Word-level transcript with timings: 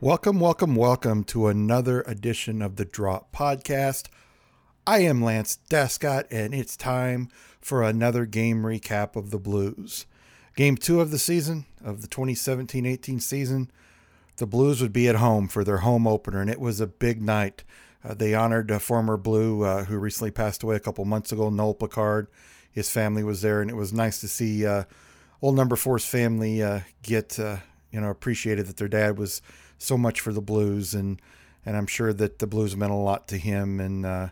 Welcome, 0.00 0.38
welcome, 0.38 0.76
welcome 0.76 1.24
to 1.24 1.48
another 1.48 2.02
edition 2.02 2.62
of 2.62 2.76
the 2.76 2.84
Drop 2.84 3.34
Podcast. 3.34 4.06
I 4.86 5.00
am 5.00 5.20
Lance 5.20 5.58
Descott, 5.68 6.26
and 6.30 6.54
it's 6.54 6.76
time 6.76 7.30
for 7.60 7.82
another 7.82 8.24
game 8.24 8.62
recap 8.62 9.16
of 9.16 9.32
the 9.32 9.40
Blues. 9.40 10.06
Game 10.54 10.76
two 10.76 11.00
of 11.00 11.10
the 11.10 11.18
season, 11.18 11.66
of 11.84 12.00
the 12.00 12.06
2017 12.06 12.86
18 12.86 13.18
season, 13.18 13.72
the 14.36 14.46
Blues 14.46 14.80
would 14.80 14.92
be 14.92 15.08
at 15.08 15.16
home 15.16 15.48
for 15.48 15.64
their 15.64 15.78
home 15.78 16.06
opener, 16.06 16.40
and 16.40 16.48
it 16.48 16.60
was 16.60 16.80
a 16.80 16.86
big 16.86 17.20
night. 17.20 17.64
Uh, 18.04 18.14
they 18.14 18.36
honored 18.36 18.70
a 18.70 18.78
former 18.78 19.16
Blue 19.16 19.64
uh, 19.64 19.82
who 19.86 19.98
recently 19.98 20.30
passed 20.30 20.62
away 20.62 20.76
a 20.76 20.80
couple 20.80 21.04
months 21.06 21.32
ago, 21.32 21.50
Noel 21.50 21.74
Picard. 21.74 22.28
His 22.70 22.88
family 22.88 23.24
was 23.24 23.42
there, 23.42 23.60
and 23.60 23.68
it 23.68 23.74
was 23.74 23.92
nice 23.92 24.20
to 24.20 24.28
see 24.28 24.64
uh, 24.64 24.84
old 25.42 25.56
number 25.56 25.74
four's 25.74 26.04
family 26.04 26.62
uh, 26.62 26.82
get 27.02 27.40
uh, 27.40 27.56
you 27.90 28.00
know 28.00 28.10
appreciated 28.10 28.66
that 28.66 28.76
their 28.76 28.86
dad 28.86 29.18
was 29.18 29.42
so 29.78 29.96
much 29.96 30.20
for 30.20 30.32
the 30.32 30.42
Blues, 30.42 30.94
and 30.94 31.20
and 31.64 31.76
I'm 31.76 31.86
sure 31.86 32.12
that 32.12 32.38
the 32.38 32.46
Blues 32.46 32.76
meant 32.76 32.92
a 32.92 32.96
lot 32.96 33.28
to 33.28 33.38
him 33.38 33.80
and 33.80 34.06
uh, 34.06 34.28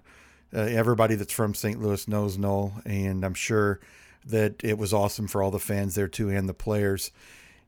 uh, 0.55 0.61
everybody 0.61 1.15
that's 1.15 1.33
from 1.33 1.55
St. 1.55 1.81
Louis 1.81 2.07
knows 2.09 2.39
Noel, 2.39 2.81
and 2.85 3.25
I'm 3.25 3.35
sure 3.35 3.81
that 4.25 4.63
it 4.65 4.79
was 4.79 4.93
awesome 4.93 5.29
for 5.29 5.43
all 5.43 5.51
the 5.51 5.59
fans 5.59 5.95
there 5.95 6.09
too 6.09 6.31
and 6.31 6.49
the 6.49 6.55
players. 6.55 7.11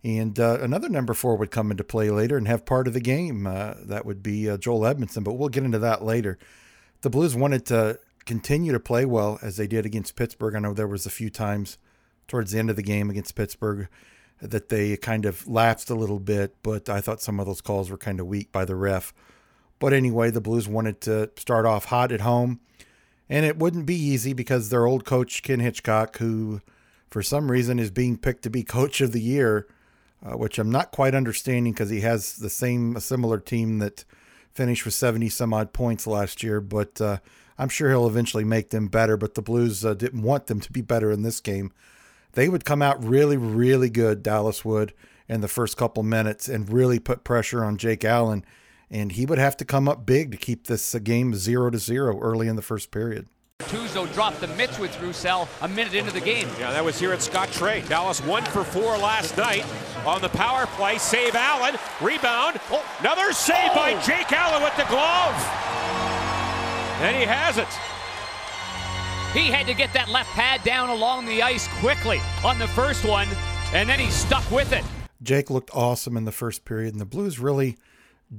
And 0.04 0.38
uh, 0.38 0.58
another 0.60 0.88
number 0.88 1.12
four 1.12 1.36
would 1.36 1.50
come 1.50 1.70
into 1.70 1.84
play 1.84 2.10
later 2.10 2.36
and 2.36 2.46
have 2.46 2.64
part 2.64 2.86
of 2.86 2.94
the 2.94 3.00
game. 3.00 3.46
Uh, 3.46 3.74
that 3.82 4.06
would 4.06 4.22
be 4.22 4.48
uh, 4.48 4.56
Joel 4.56 4.80
Edmundson, 4.80 5.24
but 5.24 5.34
we'll 5.34 5.48
get 5.48 5.64
into 5.64 5.80
that 5.80 6.04
later. 6.04 6.38
The 7.02 7.10
Blues 7.10 7.34
wanted 7.34 7.66
to 7.66 7.98
continue 8.24 8.72
to 8.72 8.80
play 8.80 9.04
well 9.04 9.38
as 9.42 9.56
they 9.56 9.66
did 9.66 9.86
against 9.86 10.16
Pittsburgh. 10.16 10.54
I 10.54 10.60
know 10.60 10.72
there 10.72 10.86
was 10.86 11.06
a 11.06 11.10
few 11.10 11.30
times 11.30 11.78
towards 12.28 12.52
the 12.52 12.58
end 12.58 12.70
of 12.70 12.76
the 12.76 12.82
game 12.82 13.10
against 13.10 13.34
Pittsburgh 13.34 13.88
that 14.40 14.68
they 14.68 14.96
kind 14.96 15.24
of 15.26 15.46
lapsed 15.48 15.90
a 15.90 15.94
little 15.94 16.20
bit, 16.20 16.54
but 16.62 16.88
I 16.88 17.00
thought 17.00 17.20
some 17.20 17.40
of 17.40 17.46
those 17.46 17.60
calls 17.60 17.90
were 17.90 17.98
kind 17.98 18.20
of 18.20 18.26
weak 18.26 18.52
by 18.52 18.64
the 18.64 18.76
ref. 18.76 19.12
But 19.78 19.92
anyway, 19.92 20.30
the 20.30 20.40
Blues 20.40 20.68
wanted 20.68 21.00
to 21.02 21.30
start 21.36 21.66
off 21.66 21.86
hot 21.86 22.12
at 22.12 22.20
home 22.20 22.60
and 23.28 23.44
it 23.44 23.58
wouldn't 23.58 23.86
be 23.86 23.94
easy 23.94 24.32
because 24.32 24.68
their 24.70 24.86
old 24.86 25.04
coach, 25.04 25.42
Ken 25.42 25.60
Hitchcock, 25.60 26.16
who 26.18 26.60
for 27.10 27.22
some 27.22 27.50
reason 27.50 27.78
is 27.78 27.90
being 27.90 28.16
picked 28.16 28.42
to 28.42 28.50
be 28.50 28.62
coach 28.62 29.00
of 29.00 29.12
the 29.12 29.20
year, 29.20 29.66
uh, 30.24 30.36
which 30.36 30.58
I'm 30.58 30.70
not 30.70 30.92
quite 30.92 31.14
understanding 31.14 31.72
because 31.72 31.90
he 31.90 32.00
has 32.00 32.36
the 32.36 32.50
same, 32.50 32.96
a 32.96 33.00
similar 33.00 33.38
team 33.38 33.78
that 33.78 34.04
finished 34.54 34.84
with 34.84 34.94
70 34.94 35.28
some 35.28 35.52
odd 35.52 35.72
points 35.72 36.06
last 36.06 36.42
year. 36.42 36.60
But 36.60 37.00
uh, 37.00 37.18
I'm 37.58 37.68
sure 37.68 37.90
he'll 37.90 38.06
eventually 38.06 38.44
make 38.44 38.70
them 38.70 38.88
better. 38.88 39.16
But 39.16 39.34
the 39.34 39.42
Blues 39.42 39.84
uh, 39.84 39.94
didn't 39.94 40.22
want 40.22 40.46
them 40.46 40.60
to 40.60 40.72
be 40.72 40.80
better 40.80 41.10
in 41.10 41.22
this 41.22 41.40
game. 41.40 41.72
They 42.38 42.48
would 42.48 42.64
come 42.64 42.82
out 42.82 43.04
really, 43.04 43.36
really 43.36 43.90
good, 43.90 44.22
Dallas 44.22 44.64
would, 44.64 44.92
in 45.28 45.40
the 45.40 45.48
first 45.48 45.76
couple 45.76 46.04
minutes 46.04 46.48
and 46.48 46.72
really 46.72 47.00
put 47.00 47.24
pressure 47.24 47.64
on 47.64 47.78
Jake 47.78 48.04
Allen 48.04 48.44
and 48.88 49.10
he 49.10 49.26
would 49.26 49.38
have 49.38 49.56
to 49.56 49.64
come 49.64 49.88
up 49.88 50.06
big 50.06 50.30
to 50.30 50.36
keep 50.36 50.68
this 50.68 50.94
game 50.94 51.34
zero 51.34 51.68
to 51.68 51.78
zero 51.78 52.16
early 52.20 52.46
in 52.46 52.54
the 52.54 52.62
first 52.62 52.92
period. 52.92 53.26
Tuzo 53.62 54.06
dropped 54.14 54.40
the 54.40 54.46
mitts 54.46 54.78
with 54.78 54.96
Roussel 55.02 55.48
a 55.62 55.68
minute 55.68 55.94
into 55.94 56.12
the 56.12 56.20
game. 56.20 56.46
Yeah, 56.60 56.70
that 56.70 56.84
was 56.84 56.96
here 56.96 57.12
at 57.12 57.18
Scottrade. 57.18 57.88
Dallas 57.88 58.20
one 58.20 58.44
for 58.44 58.62
four 58.62 58.96
last 58.96 59.36
night 59.36 59.66
on 60.06 60.22
the 60.22 60.28
power 60.28 60.66
play. 60.76 60.98
Save 60.98 61.34
Allen. 61.34 61.74
Rebound. 62.00 62.60
Oh, 62.70 62.86
another 63.00 63.32
save 63.32 63.72
oh. 63.72 63.74
by 63.74 64.00
Jake 64.02 64.32
Allen 64.32 64.62
with 64.62 64.76
the 64.76 64.84
glove. 64.84 65.34
And 67.02 67.16
he 67.16 67.24
has 67.24 67.58
it. 67.58 67.66
He 69.32 69.48
had 69.48 69.66
to 69.66 69.74
get 69.74 69.92
that 69.92 70.08
left 70.08 70.30
pad 70.30 70.62
down 70.64 70.88
along 70.88 71.26
the 71.26 71.42
ice 71.42 71.68
quickly 71.80 72.20
on 72.44 72.58
the 72.58 72.68
first 72.68 73.04
one, 73.04 73.28
and 73.74 73.88
then 73.88 73.98
he 73.98 74.10
stuck 74.10 74.50
with 74.50 74.72
it. 74.72 74.84
Jake 75.22 75.50
looked 75.50 75.70
awesome 75.74 76.16
in 76.16 76.24
the 76.24 76.32
first 76.32 76.64
period, 76.64 76.94
and 76.94 77.00
the 77.00 77.04
Blues 77.04 77.38
really 77.38 77.76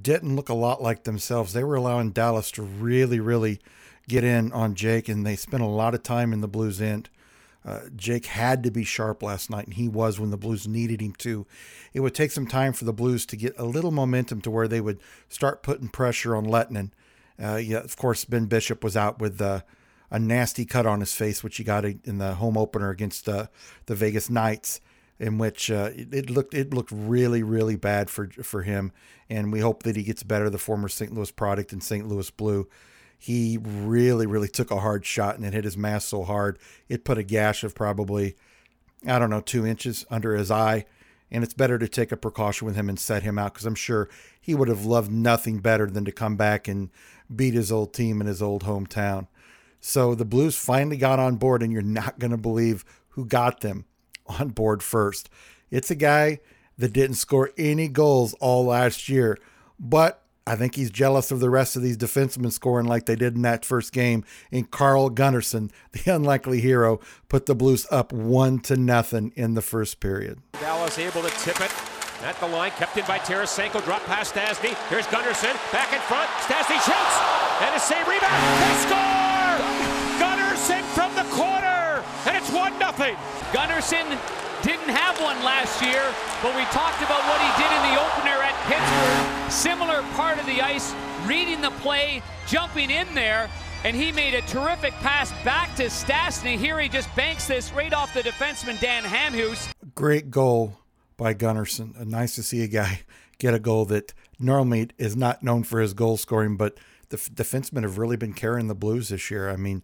didn't 0.02 0.36
look 0.36 0.50
a 0.50 0.54
lot 0.56 0.82
like 0.82 1.04
themselves. 1.04 1.54
They 1.54 1.64
were 1.64 1.76
allowing 1.76 2.12
Dallas 2.12 2.52
to 2.52 2.64
really, 2.64 3.20
really 3.20 3.60
get 4.08 4.24
in 4.24 4.52
on 4.52 4.74
Jake, 4.74 5.08
and 5.08 5.26
they 5.26 5.36
spent 5.36 5.62
a 5.62 5.68
lot 5.68 5.94
of 5.94 6.02
time 6.02 6.34
in 6.34 6.42
the 6.42 6.48
Blues 6.48 6.82
end. 6.82 7.10
Uh, 7.64 7.82
Jake 7.96 8.26
had 8.26 8.64
to 8.64 8.72
be 8.72 8.84
sharp 8.84 9.22
last 9.22 9.52
night, 9.52 9.66
and 9.66 9.76
he 9.76 9.88
was 9.88 10.20
when 10.20 10.32
the 10.32 10.38
Blues 10.38 10.68
needed 10.68 11.02
him 11.02 11.14
to. 11.20 11.46
It 11.94 12.00
would 12.00 12.16
take 12.16 12.32
some 12.32 12.48
time 12.48 12.74
for 12.74 12.86
the 12.86 12.94
Blues 12.94 13.28
to 13.28 13.36
get 13.36 13.54
a 13.60 13.66
little 13.66 13.92
momentum 13.92 14.42
to 14.42 14.50
where 14.50 14.68
they 14.68 14.82
would 14.82 15.00
start 15.28 15.62
putting 15.62 15.90
pressure 15.90 16.36
on 16.36 16.46
Lehtonen. 16.46 16.92
Uh, 17.42 17.58
yeah, 17.58 17.78
of 17.78 17.96
course, 17.96 18.26
Ben 18.26 18.46
Bishop 18.46 18.84
was 18.84 18.98
out 18.98 19.20
with 19.20 19.40
uh, 19.40 19.62
a 20.12 20.20
nasty 20.20 20.66
cut 20.66 20.86
on 20.86 21.00
his 21.00 21.14
face, 21.14 21.44
which 21.44 21.58
he 21.58 21.64
got 21.64 21.86
in 21.86 22.18
the 22.18 22.36
home 22.36 22.58
opener 22.58 22.90
against 22.90 23.30
uh, 23.30 23.48
the 23.86 23.96
Vegas 23.96 24.30
Knights 24.30 24.82
in 25.20 25.38
which 25.38 25.70
uh, 25.70 25.90
it, 25.94 26.14
it, 26.14 26.30
looked 26.30 26.54
it 26.54 26.74
looked 26.74 26.92
really 26.92 27.44
really 27.44 27.76
bad 27.76 28.10
for 28.10 28.30
for 28.42 28.64
him, 28.64 28.92
and 29.30 29.52
we 29.52 29.60
hope 29.60 29.84
that 29.84 29.96
he 29.96 30.04
gets 30.04 30.24
better. 30.24 30.50
The 30.50 30.58
former 30.58 30.88
St. 30.88 31.14
Louis 31.14 31.32
product 31.32 31.74
and 31.74 31.84
St. 31.84 32.08
Louis 32.08 32.30
Blue, 32.32 32.68
he 33.18 33.60
really 33.62 34.26
really 34.26 34.48
took 34.48 34.72
a 34.72 34.80
hard 34.80 35.06
shot 35.06 35.36
and 35.36 35.46
it 35.46 35.54
hit 35.54 35.66
his 35.66 35.78
mask 35.78 36.08
so 36.08 36.24
hard 36.24 36.58
it 36.88 37.04
put 37.04 37.18
a 37.18 37.24
gash 37.24 37.64
of 37.64 37.76
probably 37.76 38.36
I 39.06 39.20
don't 39.20 39.30
know 39.30 39.42
two 39.42 39.66
inches 39.66 40.06
under 40.10 40.36
his 40.36 40.50
eye, 40.50 40.86
and 41.30 41.44
it's 41.44 41.54
better 41.54 41.78
to 41.78 41.88
take 41.88 42.12
a 42.12 42.18
precaution 42.18 42.66
with 42.66 42.76
him 42.76 42.90
and 42.90 43.00
set 43.00 43.24
him 43.24 43.38
out 43.38 43.54
because 43.54 43.66
I'm 43.66 43.76
sure 43.76 44.10
he 44.40 44.56
would 44.56 44.70
have 44.70 44.86
loved 44.86 45.12
nothing 45.12 45.60
better 45.60 45.88
than 45.88 46.06
to 46.06 46.12
come 46.12 46.38
back 46.38 46.68
and 46.68 46.90
beat 47.34 47.54
his 47.54 47.72
old 47.72 47.94
team 47.94 48.22
in 48.22 48.28
his 48.28 48.42
old 48.42 48.64
hometown. 48.64 49.28
So 49.80 50.16
the 50.16 50.26
Blues 50.26 50.58
finally 50.58 50.98
got 50.98 51.20
on 51.20 51.36
board, 51.36 51.64
and 51.64 51.72
you're 51.72 51.82
not 51.82 52.20
going 52.20 52.32
to 52.32 52.38
believe 52.38 52.86
who 53.10 53.26
got 53.26 53.62
them 53.62 53.86
on 54.28 54.50
board 54.50 54.84
first. 54.84 55.30
It's 55.72 55.92
a 55.92 55.96
guy 55.96 56.40
that 56.78 56.94
didn't 56.94 57.16
score 57.16 57.52
any 57.58 57.88
goals 57.88 58.34
all 58.36 58.66
last 58.66 59.10
year, 59.10 59.38
but 59.80 60.24
I 60.48 60.56
think 60.56 60.76
he's 60.76 60.90
jealous 60.90 61.30
of 61.30 61.40
the 61.40 61.50
rest 61.50 61.76
of 61.76 61.84
these 61.84 61.98
defensemen 61.98 62.52
scoring 62.52 62.88
like 62.88 63.06
they 63.06 63.16
did 63.16 63.36
in 63.36 63.44
that 63.44 63.64
first 63.64 63.94
game. 63.94 64.26
And 64.52 64.70
Carl 64.72 65.12
Gunnarsson, 65.12 65.72
the 65.92 66.14
unlikely 66.16 66.60
hero, 66.62 67.00
put 67.28 67.46
the 67.46 67.56
Blues 67.56 67.86
up 67.92 68.12
one 68.12 68.60
to 68.62 68.76
nothing 68.76 69.32
in 69.36 69.54
the 69.54 69.62
first 69.62 70.00
period. 70.00 70.40
Dallas 70.54 70.98
able 70.98 71.22
to 71.22 71.30
tip 71.42 71.62
it 71.62 71.72
at 72.24 72.38
the 72.40 72.48
line, 72.48 72.72
kept 72.72 72.98
in 72.98 73.06
by 73.06 73.20
Tarasenko, 73.20 73.84
dropped 73.86 74.06
past 74.06 74.34
Stastny. 74.34 74.76
Here's 74.90 75.06
Gunnarsson, 75.08 75.54
back 75.72 75.94
in 75.94 76.02
front. 76.02 76.30
Stastny 76.42 76.80
shoots, 76.84 77.16
and 77.62 77.76
a 77.76 77.80
save 77.80 78.08
rebound. 78.08 78.64
They 78.64 78.90
score! 78.90 79.29
Nothing. 83.12 83.54
Gunnarsson 83.54 84.18
didn't 84.64 84.90
have 84.90 85.20
one 85.22 85.42
last 85.44 85.82
year, 85.82 86.04
but 86.44 86.56
we 86.56 86.64
talked 86.66 87.02
about 87.02 87.22
what 87.28 87.40
he 87.42 87.52
did 87.62 87.72
in 87.72 87.82
the 87.94 88.02
opener 88.02 88.44
at 88.44 88.56
Pittsburgh. 88.68 89.52
Similar 89.52 90.02
part 90.16 90.40
of 90.40 90.46
the 90.46 90.62
ice, 90.62 90.94
reading 91.26 91.62
the 91.62 91.72
play, 91.82 92.22
jumping 92.48 92.90
in 92.90 93.08
there, 93.16 93.50
and 93.84 93.96
he 93.96 94.12
made 94.12 94.34
a 94.34 94.42
terrific 94.42 94.94
pass 94.96 95.32
back 95.44 95.74
to 95.76 95.86
Stastny. 95.86 96.58
Here 96.58 96.80
he 96.80 96.90
just 96.90 97.14
banks 97.16 97.48
this 97.48 97.72
right 97.72 97.94
off 97.94 98.14
the 98.14 98.22
defenseman 98.22 98.80
Dan 98.80 99.04
Hamhuis. 99.04 99.72
Great 99.96 100.30
goal 100.30 100.78
by 101.16 101.34
Gunnarsson. 101.34 102.00
Uh, 102.00 102.04
nice 102.04 102.36
to 102.36 102.44
see 102.44 102.62
a 102.62 102.68
guy 102.68 103.02
get 103.38 103.54
a 103.54 103.60
goal 103.60 103.86
that 103.86 104.14
normally 104.38 104.90
is 104.98 105.16
not 105.16 105.42
known 105.44 105.64
for 105.64 105.80
his 105.80 105.94
goal 105.94 106.18
scoring, 106.18 106.58
but 106.58 106.78
the 107.08 107.18
f- 107.18 107.30
defensemen 107.34 107.84
have 107.84 107.98
really 107.98 108.18
been 108.18 108.34
carrying 108.34 108.68
the 108.68 108.76
Blues 108.76 109.10
this 109.10 109.32
year. 109.32 109.50
I 109.50 109.56
mean, 109.56 109.84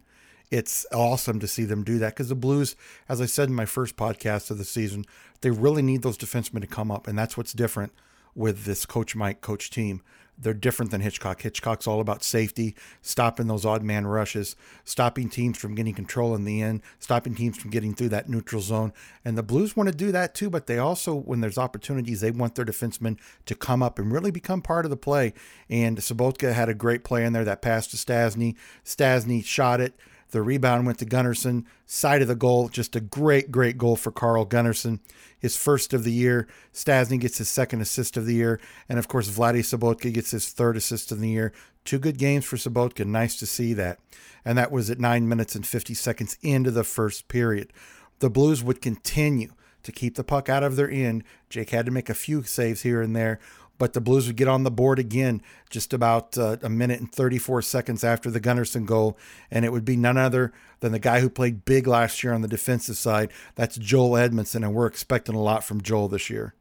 it's 0.50 0.86
awesome 0.92 1.40
to 1.40 1.48
see 1.48 1.64
them 1.64 1.82
do 1.82 1.98
that 1.98 2.14
because 2.14 2.28
the 2.28 2.34
Blues, 2.34 2.76
as 3.08 3.20
I 3.20 3.26
said 3.26 3.48
in 3.48 3.54
my 3.54 3.66
first 3.66 3.96
podcast 3.96 4.50
of 4.50 4.58
the 4.58 4.64
season, 4.64 5.04
they 5.40 5.50
really 5.50 5.82
need 5.82 6.02
those 6.02 6.18
defensemen 6.18 6.60
to 6.60 6.66
come 6.66 6.90
up, 6.90 7.06
and 7.06 7.18
that's 7.18 7.36
what's 7.36 7.52
different 7.52 7.92
with 8.34 8.64
this 8.64 8.86
Coach 8.86 9.16
Mike 9.16 9.40
coach 9.40 9.70
team. 9.70 10.02
They're 10.38 10.52
different 10.52 10.90
than 10.90 11.00
Hitchcock. 11.00 11.40
Hitchcock's 11.40 11.86
all 11.86 12.00
about 12.00 12.22
safety, 12.22 12.76
stopping 13.00 13.46
those 13.46 13.64
odd 13.64 13.82
man 13.82 14.06
rushes, 14.06 14.54
stopping 14.84 15.30
teams 15.30 15.56
from 15.56 15.74
getting 15.74 15.94
control 15.94 16.34
in 16.34 16.44
the 16.44 16.60
end, 16.60 16.82
stopping 16.98 17.34
teams 17.34 17.56
from 17.56 17.70
getting 17.70 17.94
through 17.94 18.10
that 18.10 18.28
neutral 18.28 18.60
zone. 18.60 18.92
And 19.24 19.38
the 19.38 19.42
Blues 19.42 19.74
want 19.74 19.88
to 19.88 19.94
do 19.94 20.12
that 20.12 20.34
too, 20.34 20.50
but 20.50 20.66
they 20.66 20.78
also, 20.78 21.14
when 21.14 21.40
there's 21.40 21.56
opportunities, 21.56 22.20
they 22.20 22.30
want 22.30 22.54
their 22.54 22.66
defensemen 22.66 23.18
to 23.46 23.54
come 23.54 23.82
up 23.82 23.98
and 23.98 24.12
really 24.12 24.30
become 24.30 24.60
part 24.60 24.84
of 24.84 24.90
the 24.90 24.96
play. 24.96 25.32
And 25.70 25.96
Sobotka 25.98 26.52
had 26.52 26.68
a 26.68 26.74
great 26.74 27.02
play 27.02 27.24
in 27.24 27.32
there 27.32 27.44
that 27.44 27.62
pass 27.62 27.86
to 27.88 27.96
Stastny. 27.96 28.56
Stastny 28.84 29.42
shot 29.42 29.80
it 29.80 29.98
The 30.36 30.42
rebound 30.42 30.84
went 30.84 30.98
to 30.98 31.06
Gunnarsson, 31.06 31.64
side 31.86 32.20
of 32.20 32.28
the 32.28 32.34
goal. 32.34 32.68
Just 32.68 32.94
a 32.94 33.00
great, 33.00 33.50
great 33.50 33.78
goal 33.78 33.96
for 33.96 34.12
Carl 34.12 34.44
Gunnarsson. 34.44 35.00
His 35.38 35.56
first 35.56 35.94
of 35.94 36.04
the 36.04 36.12
year. 36.12 36.46
Stastny 36.74 37.18
gets 37.18 37.38
his 37.38 37.48
second 37.48 37.80
assist 37.80 38.18
of 38.18 38.26
the 38.26 38.34
year. 38.34 38.60
And 38.86 38.98
of 38.98 39.08
course, 39.08 39.30
Vladi 39.30 39.60
Sobotka 39.60 40.12
gets 40.12 40.32
his 40.32 40.50
third 40.50 40.76
assist 40.76 41.10
of 41.10 41.20
the 41.20 41.30
year. 41.30 41.54
Two 41.86 41.98
good 41.98 42.18
games 42.18 42.44
for 42.44 42.56
Sobotka. 42.56 43.06
Nice 43.06 43.38
to 43.38 43.46
see 43.46 43.72
that. 43.72 43.98
And 44.44 44.58
that 44.58 44.70
was 44.70 44.90
at 44.90 45.00
9 45.00 45.26
minutes 45.26 45.54
and 45.54 45.66
50 45.66 45.94
seconds 45.94 46.36
into 46.42 46.70
the 46.70 46.84
first 46.84 47.28
period. 47.28 47.72
The 48.18 48.28
Blues 48.28 48.62
would 48.62 48.82
continue 48.82 49.54
to 49.84 49.90
keep 49.90 50.16
the 50.16 50.24
puck 50.24 50.50
out 50.50 50.62
of 50.62 50.76
their 50.76 50.90
end. 50.90 51.24
Jake 51.48 51.70
had 51.70 51.86
to 51.86 51.92
make 51.92 52.10
a 52.10 52.14
few 52.14 52.42
saves 52.42 52.82
here 52.82 53.00
and 53.00 53.16
there, 53.16 53.40
but 53.78 53.92
the 53.92 54.00
Blues 54.00 54.26
would 54.26 54.36
get 54.36 54.48
on 54.48 54.62
the 54.62 54.70
board 54.70 54.98
again 54.98 55.42
just 55.70 55.92
about 55.92 56.36
uh, 56.38 56.56
a 56.62 56.68
minute 56.68 57.00
and 57.00 57.10
34 57.10 57.62
seconds 57.62 58.04
after 58.04 58.30
the 58.30 58.40
Gunnarsson 58.40 58.86
goal, 58.86 59.16
and 59.50 59.64
it 59.64 59.72
would 59.72 59.84
be 59.84 59.96
none 59.96 60.16
other 60.16 60.52
than 60.80 60.92
the 60.92 60.98
guy 60.98 61.20
who 61.20 61.28
played 61.30 61.64
big 61.64 61.86
last 61.86 62.22
year 62.22 62.32
on 62.32 62.42
the 62.42 62.48
defensive 62.48 62.96
side. 62.96 63.30
That's 63.54 63.76
Joel 63.76 64.12
Edmundson, 64.12 64.62
and 64.64 64.74
we're 64.74 64.86
expecting 64.86 65.34
a 65.34 65.42
lot 65.42 65.64
from 65.64 65.80
Joel 65.80 66.08
this 66.08 66.30
year. 66.30 66.54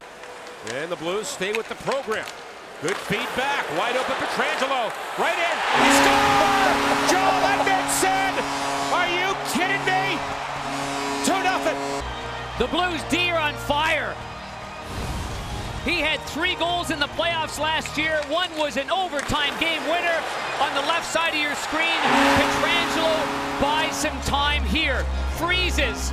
And 0.73 0.91
the 0.91 0.95
Blues 0.95 1.27
stay 1.27 1.53
with 1.53 1.69
the 1.69 1.75
program. 1.75 2.25
Good 2.81 2.97
feedback, 2.97 3.63
wide 3.77 3.95
open 3.95 4.15
Pietrangelo, 4.15 4.91
right 5.17 5.39
in, 5.39 5.57
he 5.79 5.89
scored! 6.03 6.75
Joel 7.09 7.41
Edmundson! 7.56 8.35
Are 8.91 9.07
you 9.07 9.33
kidding 9.56 9.79
me? 9.88 10.19
2 11.23 11.31
nothing. 11.41 11.77
The 12.59 12.67
Blues 12.67 13.01
D 13.09 13.31
are 13.31 13.39
on 13.39 13.53
fire. 13.53 14.04
He 15.85 15.99
had 16.01 16.19
three 16.21 16.55
goals 16.55 16.89
in 16.89 16.97
the 16.97 17.05
playoffs 17.09 17.59
last 17.59 17.95
year. 17.95 18.19
One 18.27 18.49
was 18.57 18.75
an 18.75 18.89
overtime 18.89 19.53
game 19.59 19.83
winner 19.83 20.19
on 20.59 20.73
the 20.73 20.81
left 20.81 21.05
side 21.05 21.35
of 21.35 21.39
your 21.39 21.53
screen. 21.53 22.01
Pietrangelo 22.41 23.61
buys 23.61 23.95
some 23.95 24.19
time 24.21 24.63
here, 24.63 25.03
freezes 25.37 26.09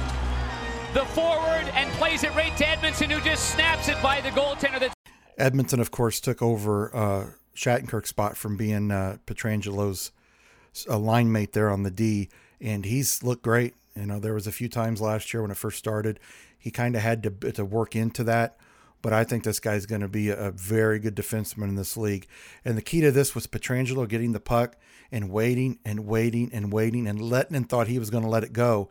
the 0.93 1.07
forward 1.07 1.65
and 1.73 1.91
plays 1.93 2.23
it 2.23 2.35
right 2.35 2.55
to 2.59 2.65
Edmundson, 2.65 3.11
who 3.11 3.19
just 3.23 3.49
snaps 3.55 3.89
it 3.89 3.97
by 4.03 4.21
the 4.21 4.29
goaltender. 4.29 4.79
That's 4.79 4.95
Edmundson, 5.39 5.81
of 5.81 5.91
course, 5.91 6.21
took 6.21 6.43
over 6.43 6.95
uh, 6.95 7.27
Shattenkirk's 7.57 8.11
spot 8.11 8.37
from 8.37 8.59
being 8.59 8.91
uh, 8.91 9.17
Pietrangelo's 9.25 10.13
uh, 10.87 10.99
line 10.99 11.33
mate 11.33 11.55
there 11.55 11.71
on 11.71 11.83
the 11.83 11.91
D, 11.91 12.29
and 12.61 12.85
he's 12.85 13.23
looked 13.23 13.43
great. 13.43 13.75
You 13.97 14.05
know, 14.05 14.21
there 14.21 14.35
was 14.35 14.47
a 14.47 14.53
few 14.53 14.69
times 14.69 15.01
last 15.01 15.33
year 15.33 15.41
when 15.41 15.51
it 15.51 15.57
first 15.57 15.79
started, 15.79 16.21
he 16.59 16.71
kind 16.71 16.95
of 16.95 17.01
had 17.01 17.23
to 17.23 17.53
to 17.53 17.65
work 17.65 17.97
into 17.97 18.23
that. 18.25 18.59
But 19.03 19.13
I 19.13 19.25
think 19.25 19.43
this 19.43 19.61
guy's 19.61 19.85
going 19.85 20.01
to 20.01 20.09
be 20.09 20.31
a 20.31 20.53
very 20.53 20.99
good 20.99 21.17
defenseman 21.17 21.69
in 21.69 21.75
this 21.75 21.97
league. 21.97 22.27
And 22.65 22.77
the 22.77 22.83
key 22.83 23.01
to 23.01 23.11
this 23.11 23.35
was 23.35 23.49
Pietrangelo 23.49 24.09
getting 24.09 24.33
the 24.33 24.41
puck 24.41 24.77
and 25.11 25.29
waiting 25.31 25.79
and 25.85 26.07
waiting 26.07 26.51
and 26.53 26.73
waiting, 26.73 27.07
and 27.07 27.21
Lehtonen 27.21 27.69
thought 27.69 27.89
he 27.89 27.99
was 27.99 28.11
going 28.11 28.25
to 28.25 28.31
let 28.31 28.45
it 28.45 28.53
go, 28.53 28.89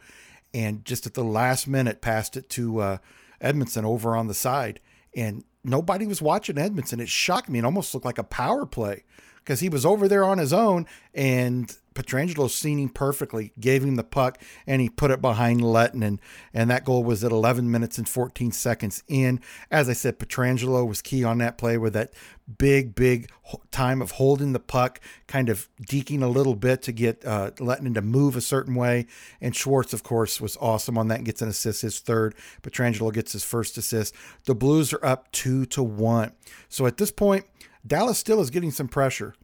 and 0.53 0.85
just 0.85 1.07
at 1.07 1.15
the 1.15 1.23
last 1.23 1.67
minute 1.67 2.01
passed 2.01 2.37
it 2.37 2.49
to 2.49 2.79
uh, 2.79 2.97
Edmundson 3.41 3.83
over 3.83 4.15
on 4.15 4.27
the 4.27 4.33
side, 4.33 4.79
and 5.15 5.43
nobody 5.63 6.05
was 6.05 6.21
watching 6.21 6.57
Edmundson. 6.57 7.01
It 7.01 7.09
shocked 7.09 7.49
me. 7.49 7.59
It 7.59 7.65
almost 7.65 7.93
looked 7.93 8.05
like 8.05 8.19
a 8.19 8.23
power 8.23 8.65
play 8.65 9.03
because 9.43 9.59
he 9.59 9.69
was 9.69 9.85
over 9.85 10.07
there 10.07 10.23
on 10.23 10.37
his 10.37 10.53
own 10.53 10.87
and 11.13 11.75
Pietrangelo 11.93 12.49
seen 12.49 12.79
him 12.79 12.89
perfectly, 12.89 13.51
gave 13.59 13.83
him 13.83 13.95
the 13.95 14.03
puck, 14.03 14.41
and 14.65 14.81
he 14.81 14.89
put 14.89 15.11
it 15.11 15.21
behind 15.21 15.61
Lehtonen. 15.61 16.03
And 16.03 16.19
and 16.53 16.69
that 16.69 16.85
goal 16.85 17.03
was 17.03 17.23
at 17.23 17.31
11 17.31 17.69
minutes 17.69 17.97
and 17.97 18.07
14 18.07 18.51
seconds 18.51 19.03
in. 19.07 19.41
As 19.69 19.89
I 19.89 19.93
said, 19.93 20.19
Pietrangelo 20.19 20.87
was 20.87 21.01
key 21.01 21.23
on 21.23 21.39
that 21.39 21.57
play 21.57 21.77
with 21.77 21.93
that 21.93 22.13
big, 22.57 22.95
big 22.95 23.29
time 23.71 24.01
of 24.01 24.11
holding 24.11 24.53
the 24.53 24.59
puck, 24.59 24.99
kind 25.27 25.49
of 25.49 25.67
deking 25.81 26.21
a 26.21 26.27
little 26.27 26.55
bit 26.55 26.81
to 26.83 26.91
get 26.91 27.25
uh, 27.25 27.51
Lehtonen 27.51 27.93
to 27.95 28.01
move 28.01 28.35
a 28.35 28.41
certain 28.41 28.75
way. 28.75 29.07
And 29.41 29.55
Schwartz, 29.55 29.93
of 29.93 30.03
course, 30.03 30.39
was 30.39 30.57
awesome 30.61 30.97
on 30.97 31.09
that 31.09 31.17
and 31.17 31.25
gets 31.25 31.41
an 31.41 31.49
assist, 31.49 31.81
his 31.81 31.99
third. 31.99 32.35
Pietrangelo 32.61 33.13
gets 33.13 33.33
his 33.33 33.43
first 33.43 33.77
assist. 33.77 34.15
The 34.45 34.55
Blues 34.55 34.93
are 34.93 35.05
up 35.05 35.29
two 35.33 35.65
to 35.67 35.83
one. 35.83 36.31
So 36.69 36.85
at 36.85 36.97
this 36.97 37.11
point, 37.11 37.45
Dallas 37.85 38.17
still 38.17 38.41
is 38.41 38.49
getting 38.49 38.71
some 38.71 38.87
pressure 38.87 39.35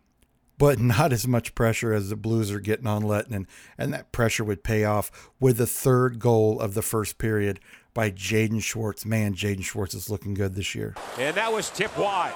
but 0.58 0.80
not 0.80 1.14
as 1.14 1.28
much 1.28 1.54
pressure 1.56 1.94
as 1.94 2.10
the 2.10 2.16
Blues 2.16 2.52
are 2.52 2.60
getting 2.60 2.88
on 2.88 3.04
Lehtonen. 3.04 3.46
And 3.78 3.94
that 3.94 4.12
pressure 4.12 4.44
would 4.44 4.64
pay 4.64 4.84
off 4.86 5.30
with 5.40 5.58
the 5.58 5.68
third 5.68 6.20
goal 6.20 6.60
of 6.60 6.74
the 6.74 6.82
first 6.82 7.18
period 7.18 7.60
by 7.94 8.12
Jaden 8.12 8.62
Schwartz. 8.62 9.06
Man, 9.06 9.34
Jaden 9.34 9.64
Schwartz 9.64 9.94
is 9.94 10.10
looking 10.10 10.34
good 10.34 10.56
this 10.56 10.76
year. 10.76 10.96
And 11.18 11.36
that 11.38 11.52
was 11.52 11.70
tip 11.70 11.96
wide. 11.98 12.34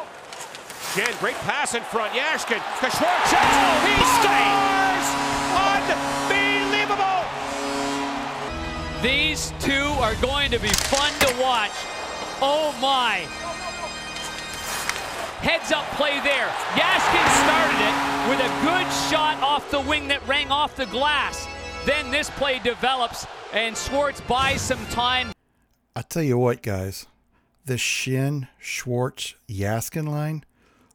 Again, 0.96 1.14
great 1.20 1.36
pass 1.36 1.74
in 1.74 1.84
front. 1.84 2.14
Jaskin 2.14 2.58
to 2.58 2.90
Schwartz. 2.90 3.32
Oh, 3.32 3.80
he 3.88 3.96
scores! 4.20 5.08
Unbelievable! 5.80 7.24
These 9.02 9.54
two 9.60 9.88
are 10.02 10.16
going 10.16 10.52
to 10.52 10.60
be 10.60 10.68
fun 10.68 11.14
to 11.22 11.42
watch. 11.42 11.72
Oh 12.42 12.76
my! 12.82 13.26
Heads 15.42 15.72
up 15.72 15.86
play 15.98 16.20
there. 16.22 16.48
Jaskin 16.78 17.28
started 17.42 17.82
it 17.82 18.30
with 18.30 18.40
a 18.40 18.52
good 18.62 18.86
shot 19.10 19.42
off 19.42 19.70
the 19.72 19.82
wing 19.82 20.08
that 20.10 20.26
rang 20.28 20.52
off 20.52 20.76
the 20.76 20.86
glass. 20.86 21.48
Then 21.86 22.12
this 22.12 22.30
play 22.30 22.60
develops 22.60 23.26
and 23.52 23.76
Schwartz 23.76 24.22
buys 24.22 24.62
some 24.62 24.86
time. 24.88 25.32
I 25.96 26.04
tell 26.04 26.22
you 26.22 26.38
what, 26.38 26.62
guys, 26.62 27.08
the 27.66 27.74
Schenn 27.74 28.50
Schwartz 28.60 29.34
Jaskin 29.50 30.08
line 30.08 30.44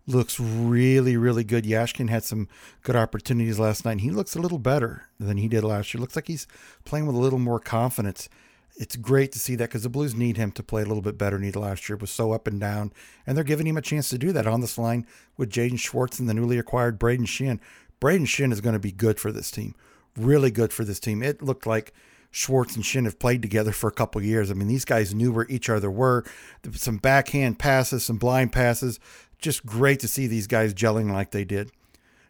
looks 0.06 0.38
really, 0.38 1.16
really 1.16 1.42
good. 1.42 1.64
Jaskin 1.64 2.08
had 2.08 2.22
some 2.22 2.48
good 2.82 2.94
opportunities 2.94 3.58
last 3.58 3.84
night. 3.84 3.92
And 3.92 4.00
he 4.02 4.10
looks 4.10 4.36
a 4.36 4.40
little 4.40 4.60
better 4.60 5.08
than 5.18 5.38
he 5.38 5.48
did 5.48 5.64
last 5.64 5.92
year. 5.92 6.00
Looks 6.00 6.14
like 6.14 6.28
he's 6.28 6.46
playing 6.84 7.06
with 7.06 7.16
a 7.16 7.18
little 7.20 7.40
more 7.40 7.58
confidence 7.58 8.28
it's 8.76 8.96
great 8.96 9.32
to 9.32 9.38
see 9.38 9.54
that 9.56 9.68
because 9.68 9.84
the 9.84 9.88
Blues 9.88 10.14
need 10.14 10.36
him 10.36 10.52
to 10.52 10.62
play 10.62 10.82
a 10.82 10.86
little 10.86 11.02
bit 11.02 11.16
better 11.16 11.38
did 11.38 11.56
last 11.56 11.88
year. 11.88 11.96
Was 11.96 12.10
so 12.10 12.32
up 12.32 12.46
and 12.46 12.60
down, 12.60 12.92
and 13.26 13.36
they're 13.36 13.44
giving 13.44 13.66
him 13.66 13.76
a 13.76 13.82
chance 13.82 14.08
to 14.10 14.18
do 14.18 14.32
that 14.32 14.46
on 14.46 14.60
this 14.60 14.78
line 14.78 15.06
with 15.36 15.50
Jaden 15.50 15.78
Schwartz 15.78 16.18
and 16.18 16.28
the 16.28 16.34
newly 16.34 16.58
acquired 16.58 16.98
Braden 16.98 17.26
Schenn. 17.26 17.58
Braden 18.00 18.26
Schenn 18.26 18.52
is 18.52 18.60
going 18.60 18.74
to 18.74 18.78
be 18.78 18.92
good 18.92 19.18
for 19.18 19.32
this 19.32 19.50
team, 19.50 19.74
really 20.16 20.50
good 20.50 20.72
for 20.72 20.84
this 20.84 21.00
team. 21.00 21.22
It 21.22 21.42
looked 21.42 21.66
like 21.66 21.94
Schwartz 22.30 22.76
and 22.76 22.84
Schenn 22.84 23.04
have 23.04 23.18
played 23.18 23.40
together 23.40 23.72
for 23.72 23.88
a 23.88 23.92
couple 23.92 24.22
years. 24.22 24.50
I 24.50 24.54
mean, 24.54 24.68
these 24.68 24.84
guys 24.84 25.14
knew 25.14 25.32
where 25.32 25.46
each 25.48 25.70
other 25.70 25.90
were. 25.90 26.24
Some 26.72 26.98
backhand 26.98 27.58
passes, 27.58 28.04
some 28.04 28.18
blind 28.18 28.52
passes. 28.52 29.00
Just 29.38 29.64
great 29.64 30.00
to 30.00 30.08
see 30.08 30.26
these 30.26 30.46
guys 30.46 30.74
gelling 30.74 31.10
like 31.10 31.30
they 31.30 31.44
did. 31.44 31.72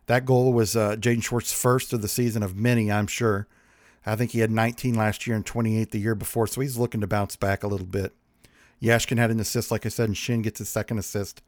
That 0.07 0.25
goal 0.25 0.53
was 0.53 0.77
uh, 0.77 0.95
Jaden 0.95 1.25
Schwartz's 1.25 1.53
first 1.53 1.93
of 1.93 2.03
the 2.03 2.09
season 2.09 2.45
of 2.45 2.55
many, 2.55 2.93
I'm 2.93 3.09
sure. 3.09 3.49
I 4.07 4.17
think 4.17 4.31
he 4.31 4.39
had 4.39 4.51
19 4.51 4.95
last 4.95 5.27
year 5.27 5.35
and 5.35 5.45
28 5.45 5.91
the 5.91 5.99
year 5.99 6.15
before, 6.15 6.47
so 6.47 6.61
he's 6.61 6.79
looking 6.79 7.01
to 7.01 7.07
bounce 7.07 7.35
back 7.37 7.63
a 7.63 7.69
little 7.69 7.87
bit. 7.87 8.15
Jaskin 8.81 9.19
had 9.19 9.31
an 9.31 9.41
assist, 9.41 9.71
like 9.71 9.85
I 9.85 9.89
said, 9.89 10.09
and 10.09 10.17
Schenn 10.17 10.43
gets 10.43 10.59
his 10.59 10.69
second 10.69 10.99
assist. 10.99 11.43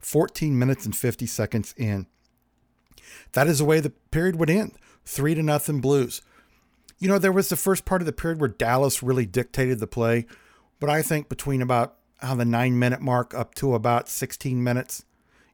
14 0.00 0.58
minutes 0.58 0.84
and 0.84 0.96
50 0.96 1.26
seconds 1.26 1.74
in. 1.76 2.06
That 3.32 3.46
is 3.46 3.58
the 3.58 3.64
way 3.64 3.80
the 3.80 3.90
period 3.90 4.36
would 4.36 4.50
end. 4.50 4.72
Three 5.04 5.34
to 5.34 5.42
nothing 5.42 5.80
Blues. 5.80 6.22
You 6.98 7.08
know, 7.08 7.18
there 7.18 7.32
was 7.32 7.48
the 7.48 7.56
first 7.56 7.84
part 7.84 8.02
of 8.02 8.06
the 8.06 8.12
period 8.12 8.40
where 8.40 8.48
Dallas 8.48 9.02
really 9.02 9.26
dictated 9.26 9.78
the 9.78 9.86
play, 9.86 10.26
but 10.80 10.90
I 10.90 11.02
think 11.02 11.28
between 11.28 11.62
about 11.62 11.96
on 12.22 12.38
the 12.38 12.44
nine 12.44 12.78
minute 12.78 13.00
mark 13.00 13.34
up 13.34 13.54
to 13.56 13.74
about 13.74 14.08
16 14.08 14.62
minutes 14.62 15.04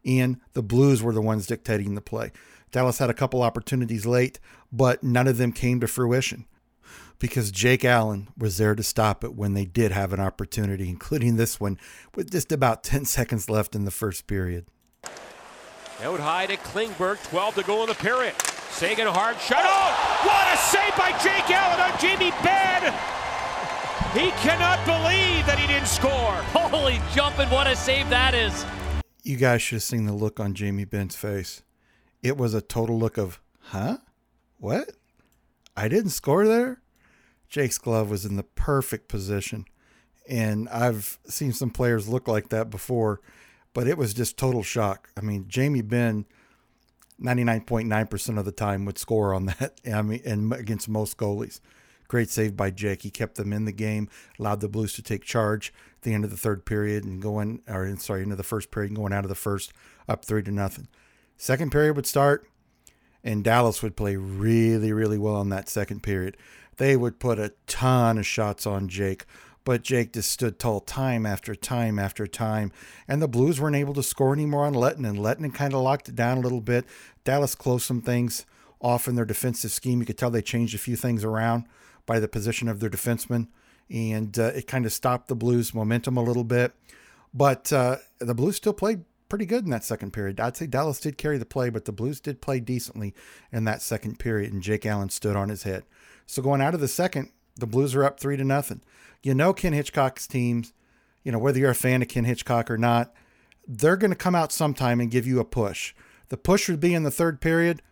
in, 0.02 0.40
the 0.54 0.62
Blues 0.62 1.02
were 1.02 1.12
the 1.12 1.20
ones 1.20 1.46
dictating 1.46 1.94
the 1.94 2.00
play. 2.00 2.32
Dallas 2.72 2.98
had 2.98 3.10
a 3.10 3.14
couple 3.14 3.42
opportunities 3.42 4.06
late, 4.06 4.40
but 4.72 5.02
none 5.02 5.26
of 5.26 5.38
them 5.38 5.52
came 5.52 5.80
to 5.80 5.86
fruition 5.86 6.46
because 7.18 7.50
Jake 7.50 7.84
Allen 7.84 8.28
was 8.36 8.58
there 8.58 8.74
to 8.74 8.82
stop 8.82 9.24
it 9.24 9.34
when 9.34 9.54
they 9.54 9.64
did 9.64 9.92
have 9.92 10.12
an 10.12 10.20
opportunity, 10.20 10.88
including 10.88 11.36
this 11.36 11.58
one 11.58 11.78
with 12.14 12.30
just 12.30 12.52
about 12.52 12.84
10 12.84 13.04
seconds 13.06 13.48
left 13.48 13.74
in 13.74 13.84
the 13.84 13.90
first 13.90 14.26
period. 14.26 14.66
Out 16.02 16.20
high 16.20 16.46
to 16.46 16.56
Klingberg, 16.58 17.22
12 17.30 17.54
to 17.54 17.62
go 17.62 17.82
in 17.82 17.88
the 17.88 17.94
period. 17.94 18.34
Seguin 18.70 19.06
hard 19.06 19.40
shot. 19.40 19.62
Oh, 19.62 20.28
what 20.28 20.52
a 20.52 20.56
save 20.58 20.94
by 20.96 21.10
Jake 21.24 21.50
Allen 21.50 21.80
on 21.80 21.98
Jamie 21.98 22.32
Benn. 22.44 22.92
He 24.12 24.30
cannot 24.42 24.84
believe 24.84 25.46
that 25.46 25.58
he 25.58 25.66
didn't 25.66 25.88
score. 25.88 26.34
Holy 26.52 27.00
jumping, 27.14 27.48
what 27.48 27.66
a 27.66 27.74
save 27.74 28.10
that 28.10 28.34
is. 28.34 28.66
You 29.22 29.36
guys 29.36 29.62
should 29.62 29.76
have 29.76 29.82
seen 29.82 30.04
the 30.04 30.12
look 30.12 30.38
on 30.38 30.52
Jamie 30.52 30.84
Benn's 30.84 31.16
face. 31.16 31.62
It 32.22 32.36
was 32.36 32.52
a 32.52 32.60
total 32.60 32.98
look 32.98 33.16
of, 33.16 33.40
huh? 33.60 33.98
What? 34.58 34.90
I 35.76 35.88
didn't 35.88 36.10
score 36.10 36.46
there? 36.46 36.80
Jake's 37.48 37.78
glove 37.78 38.10
was 38.10 38.24
in 38.24 38.36
the 38.36 38.42
perfect 38.42 39.08
position. 39.08 39.66
And 40.28 40.68
I've 40.68 41.18
seen 41.26 41.52
some 41.52 41.70
players 41.70 42.08
look 42.08 42.26
like 42.26 42.48
that 42.48 42.70
before, 42.70 43.20
but 43.74 43.86
it 43.86 43.96
was 43.96 44.14
just 44.14 44.36
total 44.36 44.62
shock. 44.62 45.10
I 45.16 45.20
mean, 45.20 45.46
Jamie 45.48 45.82
Benn, 45.82 46.26
99.9% 47.22 48.38
of 48.38 48.44
the 48.44 48.52
time 48.52 48.84
would 48.84 48.98
score 48.98 49.32
on 49.32 49.46
that. 49.46 49.80
I 49.92 50.02
mean, 50.02 50.22
and 50.24 50.52
against 50.52 50.88
most 50.88 51.16
goalies. 51.16 51.60
Great 52.08 52.30
save 52.30 52.56
by 52.56 52.70
Jake. 52.70 53.02
He 53.02 53.10
kept 53.10 53.36
them 53.36 53.52
in 53.52 53.64
the 53.64 53.72
game, 53.72 54.08
allowed 54.38 54.60
the 54.60 54.68
Blues 54.68 54.92
to 54.94 55.02
take 55.02 55.24
charge 55.24 55.72
at 55.96 56.02
the 56.02 56.14
end 56.14 56.24
of 56.24 56.30
the 56.30 56.36
third 56.36 56.64
period 56.64 57.04
and 57.04 57.20
going, 57.20 57.62
or 57.68 57.94
sorry, 57.96 58.22
into 58.22 58.36
the 58.36 58.44
first 58.44 58.70
period 58.70 58.90
and 58.90 58.96
going 58.96 59.12
out 59.12 59.24
of 59.24 59.28
the 59.28 59.34
first 59.34 59.72
up 60.08 60.24
three 60.24 60.42
to 60.44 60.52
nothing. 60.52 60.88
Second 61.36 61.72
period 61.72 61.96
would 61.96 62.06
start, 62.06 62.48
and 63.26 63.42
Dallas 63.42 63.82
would 63.82 63.96
play 63.96 64.14
really, 64.14 64.92
really 64.92 65.18
well 65.18 65.40
in 65.40 65.48
that 65.48 65.68
second 65.68 66.04
period. 66.04 66.36
They 66.76 66.96
would 66.96 67.18
put 67.18 67.40
a 67.40 67.52
ton 67.66 68.18
of 68.18 68.26
shots 68.26 68.66
on 68.66 68.88
Jake, 68.88 69.24
but 69.64 69.82
Jake 69.82 70.12
just 70.12 70.30
stood 70.30 70.60
tall 70.60 70.78
time 70.78 71.26
after 71.26 71.56
time 71.56 71.98
after 71.98 72.28
time. 72.28 72.70
And 73.08 73.20
the 73.20 73.26
Blues 73.26 73.60
weren't 73.60 73.74
able 73.74 73.94
to 73.94 74.02
score 74.02 74.32
anymore 74.32 74.64
on 74.64 74.74
Lehtonen, 74.74 75.08
and 75.08 75.18
Lehtonen 75.18 75.52
kind 75.52 75.74
of 75.74 75.80
locked 75.80 76.08
it 76.08 76.14
down 76.14 76.38
a 76.38 76.40
little 76.40 76.60
bit. 76.60 76.84
Dallas 77.24 77.56
closed 77.56 77.84
some 77.84 78.00
things 78.00 78.46
off 78.80 79.08
in 79.08 79.16
their 79.16 79.24
defensive 79.24 79.72
scheme. 79.72 79.98
You 79.98 80.06
could 80.06 80.18
tell 80.18 80.30
they 80.30 80.40
changed 80.40 80.76
a 80.76 80.78
few 80.78 80.94
things 80.94 81.24
around 81.24 81.64
by 82.06 82.20
the 82.20 82.28
position 82.28 82.68
of 82.68 82.78
their 82.78 82.90
defensemen, 82.90 83.48
and 83.90 84.38
uh, 84.38 84.52
it 84.54 84.68
kind 84.68 84.86
of 84.86 84.92
stopped 84.92 85.26
the 85.26 85.34
Blues' 85.34 85.74
momentum 85.74 86.16
a 86.16 86.22
little 86.22 86.44
bit. 86.44 86.74
But 87.34 87.72
uh, 87.72 87.96
the 88.20 88.36
Blues 88.36 88.54
still 88.54 88.72
played 88.72 89.04
pretty 89.28 89.46
good 89.46 89.64
in 89.64 89.70
that 89.70 89.84
second 89.84 90.12
period. 90.12 90.40
I'd 90.40 90.56
say 90.56 90.66
Dallas 90.66 91.00
did 91.00 91.18
carry 91.18 91.38
the 91.38 91.46
play, 91.46 91.70
but 91.70 91.84
the 91.84 91.92
Blues 91.92 92.20
did 92.20 92.40
play 92.40 92.60
decently 92.60 93.14
in 93.52 93.64
that 93.64 93.82
second 93.82 94.18
period, 94.18 94.52
and 94.52 94.62
Jake 94.62 94.86
Allen 94.86 95.08
stood 95.08 95.36
on 95.36 95.48
his 95.48 95.64
head. 95.64 95.84
So 96.26 96.42
going 96.42 96.60
out 96.60 96.74
of 96.74 96.80
the 96.80 96.88
second, 96.88 97.30
the 97.56 97.66
Blues 97.66 97.94
are 97.94 98.04
up 98.04 98.20
three 98.20 98.36
to 98.36 98.44
nothing. 98.44 98.82
You 99.22 99.34
know 99.34 99.52
Ken 99.52 99.72
Hitchcock's 99.72 100.26
teams, 100.26 100.72
you 101.22 101.32
know, 101.32 101.38
whether 101.38 101.58
you're 101.58 101.70
a 101.70 101.74
fan 101.74 102.02
of 102.02 102.08
Ken 102.08 102.24
Hitchcock 102.24 102.70
or 102.70 102.78
not, 102.78 103.12
they're 103.66 103.96
going 103.96 104.12
to 104.12 104.16
come 104.16 104.34
out 104.34 104.52
sometime 104.52 105.00
and 105.00 105.10
give 105.10 105.26
you 105.26 105.40
a 105.40 105.44
push. 105.44 105.94
The 106.28 106.36
push 106.36 106.68
would 106.68 106.80
be 106.80 106.94
in 106.94 107.02
the 107.02 107.10
third 107.10 107.40
period, 107.40 107.82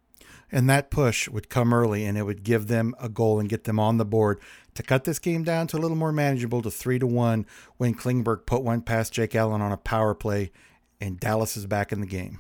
and 0.53 0.71
that 0.71 0.91
push 0.91 1.29
would 1.29 1.49
come 1.49 1.75
early 1.75 2.05
and 2.05 2.17
it 2.17 2.23
would 2.23 2.45
give 2.45 2.69
them 2.69 2.95
a 3.01 3.09
goal 3.09 3.41
and 3.41 3.49
get 3.49 3.65
them 3.65 3.81
on 3.81 3.97
the 3.97 4.05
board 4.05 4.39
to 4.75 4.83
cut 4.83 5.05
this 5.05 5.19
game 5.19 5.43
down 5.43 5.67
to 5.69 5.77
a 5.77 5.81
little 5.81 5.97
more 5.97 6.13
manageable 6.13 6.63
to 6.63 6.71
three 6.71 6.99
to 6.99 7.07
one 7.07 7.47
when 7.77 7.95
Klingberg 7.95 8.47
put 8.47 8.63
one 8.63 8.81
past 8.81 9.13
Jake 9.13 9.35
Allen 9.35 9.61
on 9.61 9.73
a 9.73 9.77
power 9.77 10.15
play 10.15 10.53
and 11.05 11.21
Dallas 11.21 11.57
is 11.57 11.67
back 11.67 11.93
in 11.93 12.01
the 12.01 12.07
game. 12.07 12.39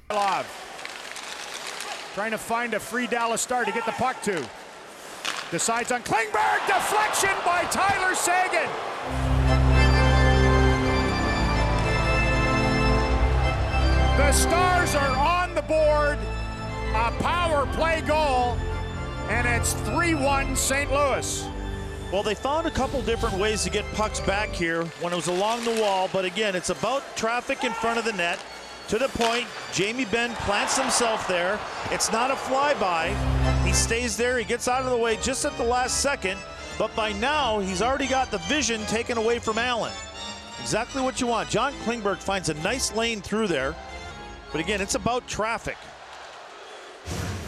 Trying 2.14 2.30
to 2.30 2.38
find 2.38 2.73
a 2.73 2.80
free 2.80 3.06
Dallas 3.06 3.42
star 3.42 3.64
to 3.64 3.73
get 3.73 3.85
the 3.85 3.92
puck 3.92 4.23
to. 4.23 4.49
Decides 5.50 5.92
on 5.92 6.02
Klingberg. 6.02 6.66
Deflection 6.66 7.35
by 7.44 7.64
Tyler 7.71 8.14
Seguin. 8.14 8.71
The 14.16 14.33
Stars 14.33 14.94
are 14.94 15.16
on 15.16 15.54
the 15.54 15.62
board. 15.62 16.18
A 16.94 17.11
power 17.23 17.66
play 17.75 18.00
goal. 18.00 18.56
And 19.28 19.47
it's 19.47 19.75
3 19.75 20.14
1 20.14 20.56
St. 20.56 20.90
Louis. 20.90 21.47
Well, 22.12 22.23
they 22.23 22.35
found 22.35 22.66
a 22.66 22.71
couple 22.71 23.02
different 23.02 23.37
ways 23.37 23.64
to 23.64 23.71
get 23.71 23.85
pucks 23.94 24.21
back 24.21 24.50
here 24.50 24.85
when 25.00 25.12
it 25.12 25.16
was 25.16 25.26
along 25.26 25.64
the 25.64 25.80
wall, 25.80 26.09
but 26.12 26.25
again, 26.25 26.54
it's 26.54 26.71
about 26.71 27.02
traffic 27.16 27.64
in 27.64 27.73
front 27.73 27.99
of 27.99 28.04
the 28.04 28.12
net. 28.12 28.38
To 28.88 28.99
the 28.99 29.09
point, 29.09 29.47
Jamie 29.73 30.05
Benn 30.05 30.35
plants 30.35 30.79
himself 30.79 31.26
there. 31.26 31.59
It's 31.91 32.12
not 32.12 32.31
a 32.31 32.35
flyby. 32.35 33.14
He 33.64 33.73
stays 33.73 34.17
there. 34.17 34.38
He 34.38 34.45
gets 34.45 34.69
out 34.69 34.83
of 34.83 34.91
the 34.91 34.97
way 34.97 35.17
just 35.23 35.45
at 35.45 35.57
the 35.57 35.64
last 35.64 36.00
second. 36.00 36.38
But 36.79 36.95
by 36.95 37.12
now, 37.12 37.61
he's 37.61 37.81
already 37.81 38.07
got 38.07 38.31
the 38.31 38.38
vision 38.38 38.83
taken 38.83 39.17
away 39.17 39.38
from 39.38 39.59
Allen. 39.59 39.93
Exactly 40.61 41.03
what 41.03 41.21
you 41.21 41.26
want. 41.26 41.49
John 41.49 41.73
Klingberg 41.85 42.19
finds 42.19 42.50
a 42.50 42.55
nice 42.55 42.95
lane 42.95 43.23
through 43.23 43.49
there. 43.49 43.75
But 44.53 44.61
again, 44.61 44.81
it's 44.81 44.95
about 44.95 45.26
traffic. 45.26 45.76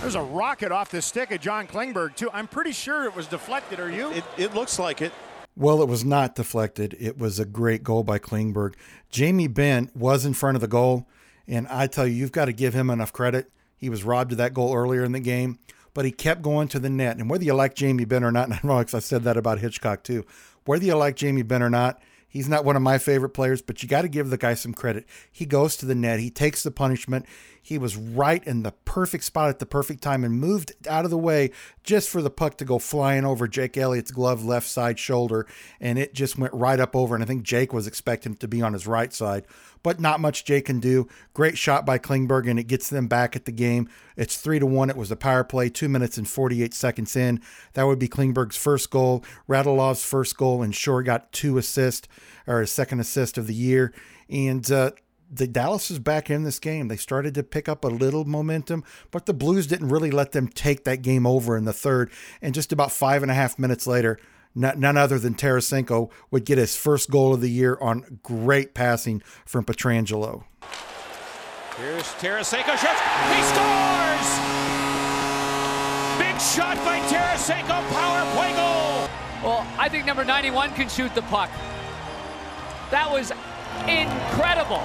There's 0.00 0.14
a 0.14 0.22
rocket 0.22 0.72
off 0.72 0.90
the 0.90 1.02
stick 1.02 1.32
of 1.32 1.40
John 1.40 1.66
Klingberg, 1.66 2.16
too. 2.16 2.30
I'm 2.32 2.46
pretty 2.46 2.72
sure 2.72 3.04
it 3.04 3.14
was 3.14 3.26
deflected. 3.26 3.78
Are 3.78 3.90
you? 3.90 4.10
It, 4.10 4.24
it 4.38 4.54
looks 4.54 4.78
like 4.78 5.02
it. 5.02 5.12
Well, 5.56 5.82
it 5.82 5.88
was 5.88 6.04
not 6.04 6.34
deflected. 6.34 6.96
It 6.98 7.18
was 7.18 7.38
a 7.38 7.44
great 7.44 7.82
goal 7.82 8.04
by 8.04 8.18
Klingberg. 8.18 8.74
Jamie 9.10 9.48
Benn 9.48 9.90
was 9.94 10.26
in 10.26 10.34
front 10.34 10.54
of 10.54 10.60
the 10.60 10.68
goal. 10.68 11.06
And 11.48 11.66
I 11.68 11.86
tell 11.86 12.06
you, 12.06 12.14
you've 12.14 12.32
got 12.32 12.46
to 12.46 12.52
give 12.52 12.74
him 12.74 12.90
enough 12.90 13.12
credit. 13.12 13.50
He 13.76 13.88
was 13.88 14.04
robbed 14.04 14.32
of 14.32 14.38
that 14.38 14.54
goal 14.54 14.74
earlier 14.74 15.04
in 15.04 15.12
the 15.12 15.20
game, 15.20 15.58
but 15.94 16.04
he 16.04 16.10
kept 16.10 16.42
going 16.42 16.68
to 16.68 16.78
the 16.78 16.90
net. 16.90 17.18
And 17.18 17.30
whether 17.30 17.44
you 17.44 17.54
like 17.54 17.74
Jamie 17.74 18.04
Benn 18.04 18.24
or 18.24 18.32
not, 18.32 18.48
and 18.62 18.72
I 18.72 18.78
I 18.78 19.00
said 19.00 19.22
that 19.24 19.36
about 19.36 19.58
Hitchcock 19.58 20.02
too, 20.02 20.24
whether 20.64 20.84
you 20.84 20.94
like 20.96 21.16
Jamie 21.16 21.42
Benn 21.42 21.62
or 21.62 21.70
not, 21.70 22.00
he's 22.28 22.48
not 22.48 22.64
one 22.64 22.76
of 22.76 22.82
my 22.82 22.98
favorite 22.98 23.30
players, 23.30 23.62
but 23.62 23.82
you 23.82 23.88
got 23.88 24.02
to 24.02 24.08
give 24.08 24.30
the 24.30 24.38
guy 24.38 24.54
some 24.54 24.74
credit. 24.74 25.06
He 25.30 25.46
goes 25.46 25.76
to 25.76 25.86
the 25.86 25.94
net, 25.94 26.20
he 26.20 26.30
takes 26.30 26.62
the 26.62 26.70
punishment. 26.70 27.26
He 27.66 27.78
was 27.78 27.96
right 27.96 28.44
in 28.44 28.62
the 28.62 28.70
perfect 28.70 29.24
spot 29.24 29.48
at 29.48 29.58
the 29.58 29.66
perfect 29.66 30.00
time 30.00 30.22
and 30.22 30.38
moved 30.38 30.72
out 30.88 31.04
of 31.04 31.10
the 31.10 31.18
way 31.18 31.50
just 31.82 32.08
for 32.08 32.22
the 32.22 32.30
puck 32.30 32.56
to 32.58 32.64
go 32.64 32.78
flying 32.78 33.24
over 33.24 33.48
Jake 33.48 33.76
Elliott's 33.76 34.12
glove 34.12 34.44
left 34.44 34.68
side 34.68 35.00
shoulder. 35.00 35.48
And 35.80 35.98
it 35.98 36.14
just 36.14 36.38
went 36.38 36.54
right 36.54 36.78
up 36.78 36.94
over. 36.94 37.16
And 37.16 37.24
I 37.24 37.26
think 37.26 37.42
Jake 37.42 37.72
was 37.72 37.88
expecting 37.88 38.32
it 38.32 38.40
to 38.40 38.48
be 38.48 38.62
on 38.62 38.72
his 38.72 38.86
right 38.86 39.12
side 39.12 39.46
but 39.86 40.00
not 40.00 40.18
much 40.18 40.44
Jake 40.44 40.64
can 40.64 40.80
do. 40.80 41.06
Great 41.32 41.56
shot 41.56 41.86
by 41.86 41.96
Klingberg, 41.96 42.50
and 42.50 42.58
it 42.58 42.66
gets 42.66 42.90
them 42.90 43.06
back 43.06 43.36
at 43.36 43.44
the 43.44 43.52
game. 43.52 43.88
It's 44.16 44.36
three 44.36 44.58
to 44.58 44.66
one. 44.66 44.90
It 44.90 44.96
was 44.96 45.12
a 45.12 45.16
power 45.16 45.44
play, 45.44 45.68
two 45.68 45.88
minutes 45.88 46.18
and 46.18 46.28
48 46.28 46.74
seconds 46.74 47.14
in. 47.14 47.40
That 47.74 47.84
would 47.84 48.00
be 48.00 48.08
Klingberg's 48.08 48.56
first 48.56 48.90
goal, 48.90 49.24
Radulov's 49.48 50.02
first 50.02 50.36
goal, 50.36 50.60
and 50.60 50.74
Shore 50.74 51.04
got 51.04 51.30
two 51.30 51.56
assists 51.56 52.08
or 52.48 52.60
a 52.60 52.66
second 52.66 52.98
assist 52.98 53.38
of 53.38 53.46
the 53.46 53.54
year. 53.54 53.94
And 54.28 54.68
uh, 54.72 54.90
the 55.30 55.46
Dallas 55.46 55.90
is 55.90 55.98
back 55.98 56.30
in 56.30 56.44
this 56.44 56.58
game. 56.58 56.88
They 56.88 56.96
started 56.96 57.34
to 57.34 57.42
pick 57.42 57.68
up 57.68 57.84
a 57.84 57.88
little 57.88 58.24
momentum, 58.24 58.84
but 59.10 59.26
the 59.26 59.34
Blues 59.34 59.66
didn't 59.66 59.88
really 59.88 60.10
let 60.10 60.32
them 60.32 60.48
take 60.48 60.84
that 60.84 61.02
game 61.02 61.26
over 61.26 61.56
in 61.56 61.64
the 61.64 61.72
third. 61.72 62.10
And 62.40 62.54
just 62.54 62.72
about 62.72 62.92
five 62.92 63.22
and 63.22 63.30
a 63.30 63.34
half 63.34 63.58
minutes 63.58 63.86
later, 63.86 64.18
none 64.54 64.96
other 64.96 65.18
than 65.18 65.34
Tarasenko 65.34 66.10
would 66.30 66.44
get 66.44 66.58
his 66.58 66.76
first 66.76 67.10
goal 67.10 67.34
of 67.34 67.40
the 67.40 67.50
year 67.50 67.76
on 67.80 68.20
great 68.22 68.74
passing 68.74 69.22
from 69.44 69.64
Pietrangelo. 69.64 70.44
Here's 71.76 72.04
Tarasenko 72.14 72.76
shoots. 72.78 73.00
He 73.34 73.42
scores! 73.52 74.28
Big 76.18 76.40
shot 76.40 76.76
by 76.84 77.00
Tarasenko, 77.10 77.86
power 77.92 78.34
play 78.34 78.52
goal. 78.52 79.08
Well, 79.44 79.66
I 79.78 79.88
think 79.90 80.06
number 80.06 80.24
91 80.24 80.72
can 80.72 80.88
shoot 80.88 81.14
the 81.14 81.22
puck. 81.22 81.50
That 82.90 83.10
was 83.10 83.32
incredible. 83.86 84.82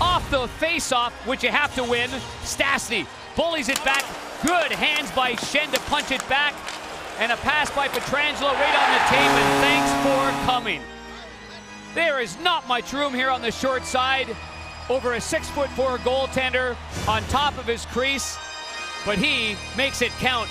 Off 0.00 0.28
the 0.30 0.48
face-off, 0.58 1.12
which 1.26 1.42
you 1.42 1.50
have 1.50 1.74
to 1.74 1.84
win, 1.84 2.10
Stastny 2.42 3.06
bullies 3.36 3.68
it 3.68 3.82
back. 3.84 4.04
Good 4.42 4.72
hands 4.72 5.10
by 5.12 5.32
Schenn 5.34 5.72
to 5.72 5.80
punch 5.82 6.10
it 6.10 6.26
back 6.28 6.54
and 7.18 7.30
a 7.30 7.36
pass 7.36 7.70
by 7.70 7.88
Pietrangelo 7.88 8.52
right 8.52 8.74
on 8.74 8.92
the 8.92 8.98
tape, 9.08 9.30
and 9.30 9.62
thanks 9.62 9.90
for 10.02 10.46
coming. 10.46 10.80
There 11.94 12.20
is 12.20 12.38
not 12.40 12.66
much 12.66 12.92
room 12.92 13.14
here 13.14 13.30
on 13.30 13.40
the 13.40 13.52
short 13.52 13.84
side. 13.84 14.34
Over 14.90 15.14
a 15.14 15.20
six 15.20 15.48
foot 15.48 15.70
four 15.70 15.98
goaltender 15.98 16.76
on 17.08 17.22
top 17.24 17.56
of 17.56 17.66
his 17.66 17.86
crease, 17.86 18.36
but 19.06 19.16
he 19.16 19.56
makes 19.76 20.02
it 20.02 20.10
count. 20.18 20.50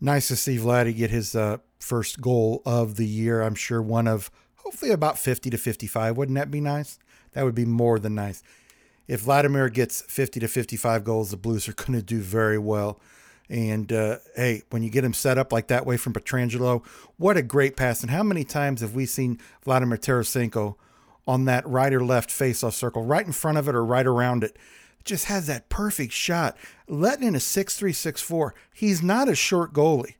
Nice 0.00 0.28
to 0.28 0.36
see 0.36 0.58
Vladdy 0.58 0.94
get 0.94 1.10
his 1.10 1.34
uh, 1.34 1.56
first 1.80 2.20
goal 2.20 2.62
of 2.64 2.96
the 2.96 3.06
year. 3.06 3.42
I'm 3.42 3.54
sure 3.54 3.82
one 3.82 4.06
of 4.06 4.30
hopefully 4.56 4.90
about 4.90 5.18
50 5.18 5.50
to 5.50 5.56
55. 5.56 6.16
Wouldn't 6.16 6.36
that 6.36 6.50
be 6.50 6.60
nice? 6.60 6.98
That 7.32 7.44
would 7.44 7.54
be 7.54 7.64
more 7.64 7.98
than 7.98 8.14
nice. 8.14 8.42
If 9.06 9.20
Vladimir 9.20 9.68
gets 9.68 10.02
50 10.02 10.40
to 10.40 10.48
55 10.48 11.04
goals, 11.04 11.30
the 11.30 11.36
Blues 11.36 11.68
are 11.68 11.72
going 11.72 11.92
to 11.92 12.02
do 12.02 12.20
very 12.20 12.58
well. 12.58 13.00
And 13.48 13.92
uh, 13.92 14.18
hey, 14.34 14.62
when 14.70 14.82
you 14.82 14.90
get 14.90 15.04
him 15.04 15.14
set 15.14 15.38
up 15.38 15.52
like 15.52 15.68
that 15.68 15.86
way 15.86 15.96
from 15.96 16.12
Pietrangelo, 16.12 16.84
what 17.16 17.36
a 17.36 17.42
great 17.42 17.76
pass! 17.76 18.02
And 18.02 18.10
how 18.10 18.24
many 18.24 18.42
times 18.42 18.80
have 18.80 18.94
we 18.94 19.06
seen 19.06 19.38
Vladimir 19.62 19.98
Tarasenko 19.98 20.74
on 21.28 21.44
that 21.44 21.66
right 21.66 21.92
or 21.92 22.04
left 22.04 22.30
face-off 22.30 22.74
circle, 22.74 23.04
right 23.04 23.24
in 23.24 23.32
front 23.32 23.58
of 23.58 23.68
it 23.68 23.74
or 23.74 23.84
right 23.84 24.06
around 24.06 24.42
it? 24.42 24.56
Just 25.04 25.26
has 25.26 25.46
that 25.46 25.68
perfect 25.68 26.12
shot, 26.12 26.56
letting 26.88 27.28
in 27.28 27.36
a 27.36 27.40
six-three-six-four. 27.40 28.52
He's 28.74 29.00
not 29.00 29.28
a 29.28 29.36
short 29.36 29.72
goalie. 29.72 30.14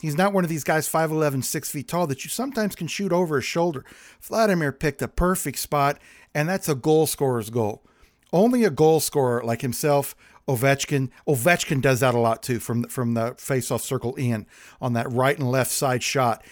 He's 0.00 0.16
not 0.16 0.32
one 0.32 0.42
of 0.42 0.50
these 0.50 0.64
guys 0.64 0.88
5'11, 0.88 1.44
6 1.44 1.70
feet 1.70 1.88
tall 1.88 2.08
that 2.08 2.24
you 2.24 2.28
sometimes 2.28 2.74
can 2.74 2.88
shoot 2.88 3.12
over 3.12 3.36
his 3.36 3.44
shoulder. 3.44 3.84
Vladimir 4.20 4.72
picked 4.72 5.00
a 5.00 5.08
perfect 5.08 5.58
spot, 5.58 5.98
and 6.34 6.48
that's 6.48 6.68
a 6.68 6.74
goal 6.74 7.06
scorer's 7.06 7.50
goal. 7.50 7.84
Only 8.32 8.64
a 8.64 8.70
goal 8.70 9.00
scorer 9.00 9.42
like 9.44 9.60
himself 9.60 10.14
Ovechkin. 10.48 11.10
Ovechkin 11.26 11.80
does 11.80 12.00
that 12.00 12.14
a 12.14 12.18
lot 12.18 12.42
too 12.42 12.60
from 12.60 12.84
from 12.84 13.14
the 13.14 13.32
faceoff 13.32 13.80
circle 13.80 14.14
in 14.16 14.46
on 14.80 14.92
that 14.92 15.10
right 15.10 15.38
and 15.38 15.50
left 15.50 15.70
side 15.70 16.02
shot. 16.02 16.44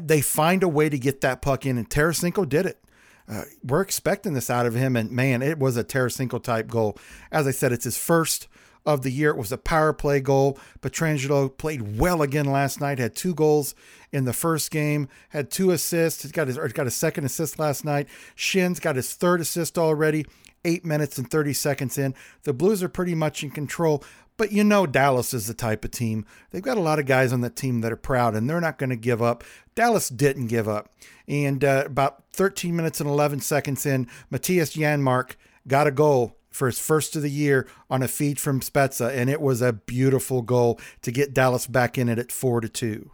They 0.00 0.20
find 0.20 0.62
a 0.62 0.68
way 0.68 0.88
to 0.88 0.98
get 0.98 1.20
that 1.22 1.42
puck 1.42 1.66
in, 1.66 1.78
and 1.78 1.88
Tarasenko 1.88 2.48
did 2.48 2.66
it. 2.66 2.82
Uh, 3.28 3.42
we're 3.64 3.80
expecting 3.80 4.34
this 4.34 4.50
out 4.50 4.66
of 4.66 4.74
him, 4.74 4.94
and 4.94 5.10
man, 5.10 5.42
it 5.42 5.58
was 5.58 5.76
a 5.76 5.82
Tarasenko 5.82 6.40
type 6.40 6.68
goal. 6.68 6.96
As 7.32 7.46
I 7.46 7.50
said, 7.50 7.72
it's 7.72 7.84
his 7.84 7.98
first 7.98 8.46
of 8.84 9.02
the 9.02 9.10
year. 9.10 9.30
It 9.30 9.36
was 9.36 9.50
a 9.50 9.58
power 9.58 9.92
play 9.92 10.20
goal. 10.20 10.60
Pietrangelo 10.80 11.56
played 11.56 11.98
well 11.98 12.22
again 12.22 12.46
last 12.46 12.80
night. 12.80 13.00
Had 13.00 13.16
two 13.16 13.34
goals 13.34 13.74
in 14.12 14.26
the 14.26 14.32
first 14.32 14.70
game. 14.70 15.08
Had 15.30 15.50
two 15.50 15.72
assists. 15.72 16.22
He's 16.22 16.30
got 16.30 16.46
his 16.46 16.56
got 16.56 16.86
a 16.86 16.92
second 16.92 17.24
assist 17.24 17.58
last 17.58 17.84
night. 17.84 18.06
Schenn's 18.36 18.78
got 18.78 18.94
his 18.94 19.12
third 19.14 19.40
assist 19.40 19.76
already 19.76 20.24
eight 20.66 20.84
minutes 20.84 21.16
and 21.16 21.30
30 21.30 21.52
seconds 21.54 21.96
in. 21.96 22.14
The 22.42 22.52
Blues 22.52 22.82
are 22.82 22.88
pretty 22.88 23.14
much 23.14 23.42
in 23.42 23.50
control, 23.50 24.04
but 24.36 24.52
you 24.52 24.64
know 24.64 24.86
Dallas 24.86 25.32
is 25.32 25.46
the 25.46 25.54
type 25.54 25.84
of 25.84 25.92
team. 25.92 26.26
They've 26.50 26.62
got 26.62 26.76
a 26.76 26.82
lot 26.82 26.98
of 26.98 27.06
guys 27.06 27.32
on 27.32 27.40
that 27.40 27.56
team 27.56 27.80
that 27.80 27.92
are 27.92 27.96
proud, 27.96 28.34
and 28.34 28.50
they're 28.50 28.60
not 28.60 28.78
going 28.78 28.90
to 28.90 28.96
give 28.96 29.22
up. 29.22 29.44
Dallas 29.74 30.08
didn't 30.08 30.48
give 30.48 30.68
up. 30.68 30.92
And 31.26 31.64
uh, 31.64 31.84
about 31.86 32.24
13 32.32 32.76
minutes 32.76 33.00
and 33.00 33.08
11 33.08 33.40
seconds 33.40 33.86
in, 33.86 34.06
Mattias 34.30 34.76
Janmark 34.76 35.36
got 35.66 35.86
a 35.86 35.92
goal 35.92 36.36
for 36.50 36.66
his 36.66 36.78
first 36.78 37.14
of 37.16 37.22
the 37.22 37.30
year 37.30 37.68
on 37.90 38.02
a 38.02 38.08
feed 38.08 38.40
from 38.40 38.60
Spezza, 38.60 39.14
and 39.14 39.30
it 39.30 39.40
was 39.40 39.62
a 39.62 39.72
beautiful 39.72 40.42
goal 40.42 40.80
to 41.02 41.12
get 41.12 41.34
Dallas 41.34 41.66
back 41.66 41.96
in 41.98 42.08
it 42.08 42.18
at 42.18 42.32
four 42.32 42.60
to 42.60 42.68
two. 42.68 43.10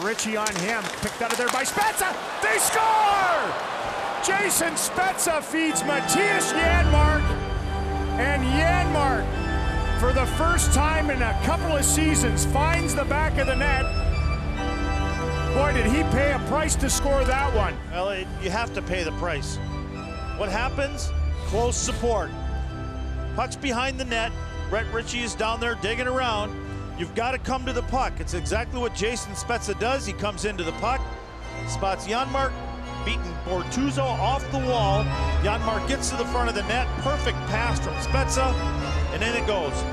Ritchie 0.00 0.36
on 0.36 0.54
him, 0.56 0.82
picked 1.00 1.20
out 1.20 1.32
of 1.32 1.38
there 1.38 1.48
by 1.48 1.64
Spezza. 1.64 2.14
They 2.42 2.58
score! 2.58 3.75
Jason 4.24 4.74
Spezza 4.74 5.42
feeds 5.42 5.82
Mattias 5.82 6.52
Janmark, 6.52 7.22
and 8.18 8.42
Janmark, 8.42 9.26
for 10.00 10.12
the 10.12 10.26
first 10.36 10.72
time 10.72 11.10
in 11.10 11.22
a 11.22 11.32
couple 11.44 11.76
of 11.76 11.84
seasons, 11.84 12.44
finds 12.46 12.94
the 12.94 13.04
back 13.04 13.38
of 13.38 13.46
the 13.46 13.54
net. 13.54 13.84
Boy, 15.54 15.72
did 15.72 15.86
he 15.86 16.02
pay 16.14 16.32
a 16.32 16.38
price 16.48 16.74
to 16.76 16.90
score 16.90 17.24
that 17.24 17.54
one. 17.54 17.76
Well, 17.90 18.10
it, 18.10 18.26
you 18.42 18.50
have 18.50 18.74
to 18.74 18.82
pay 18.82 19.04
the 19.04 19.12
price. 19.12 19.56
What 20.36 20.50
happens? 20.50 21.10
Close 21.46 21.76
support. 21.76 22.30
Puck's 23.36 23.56
behind 23.56 23.98
the 23.98 24.04
net. 24.04 24.32
Brett 24.70 24.92
Ritchie 24.92 25.20
is 25.20 25.34
down 25.34 25.60
there 25.60 25.76
digging 25.76 26.08
around. 26.08 26.54
You've 26.98 27.14
got 27.14 27.32
to 27.32 27.38
come 27.38 27.64
to 27.66 27.72
the 27.72 27.82
puck. 27.82 28.14
It's 28.18 28.34
exactly 28.34 28.80
what 28.80 28.94
Jason 28.94 29.32
Spezza 29.32 29.78
does. 29.78 30.06
He 30.06 30.12
comes 30.14 30.44
into 30.44 30.64
the 30.64 30.72
puck, 30.72 31.00
spots 31.68 32.06
Janmark, 32.06 32.52
beating 33.04 33.34
Bortuzzo 33.44 34.04
off 34.04 34.48
the 34.50 34.58
wall. 34.58 35.04
Janmark 35.42 35.86
gets 35.88 36.10
to 36.10 36.16
the 36.16 36.24
front 36.26 36.48
of 36.48 36.54
the 36.54 36.62
net. 36.62 36.86
Perfect 37.02 37.38
pass 37.48 37.78
from 37.80 37.94
Spezza, 37.94 38.52
and 39.12 39.22
in 39.22 39.34
it 39.34 39.46
goes. 39.46 39.84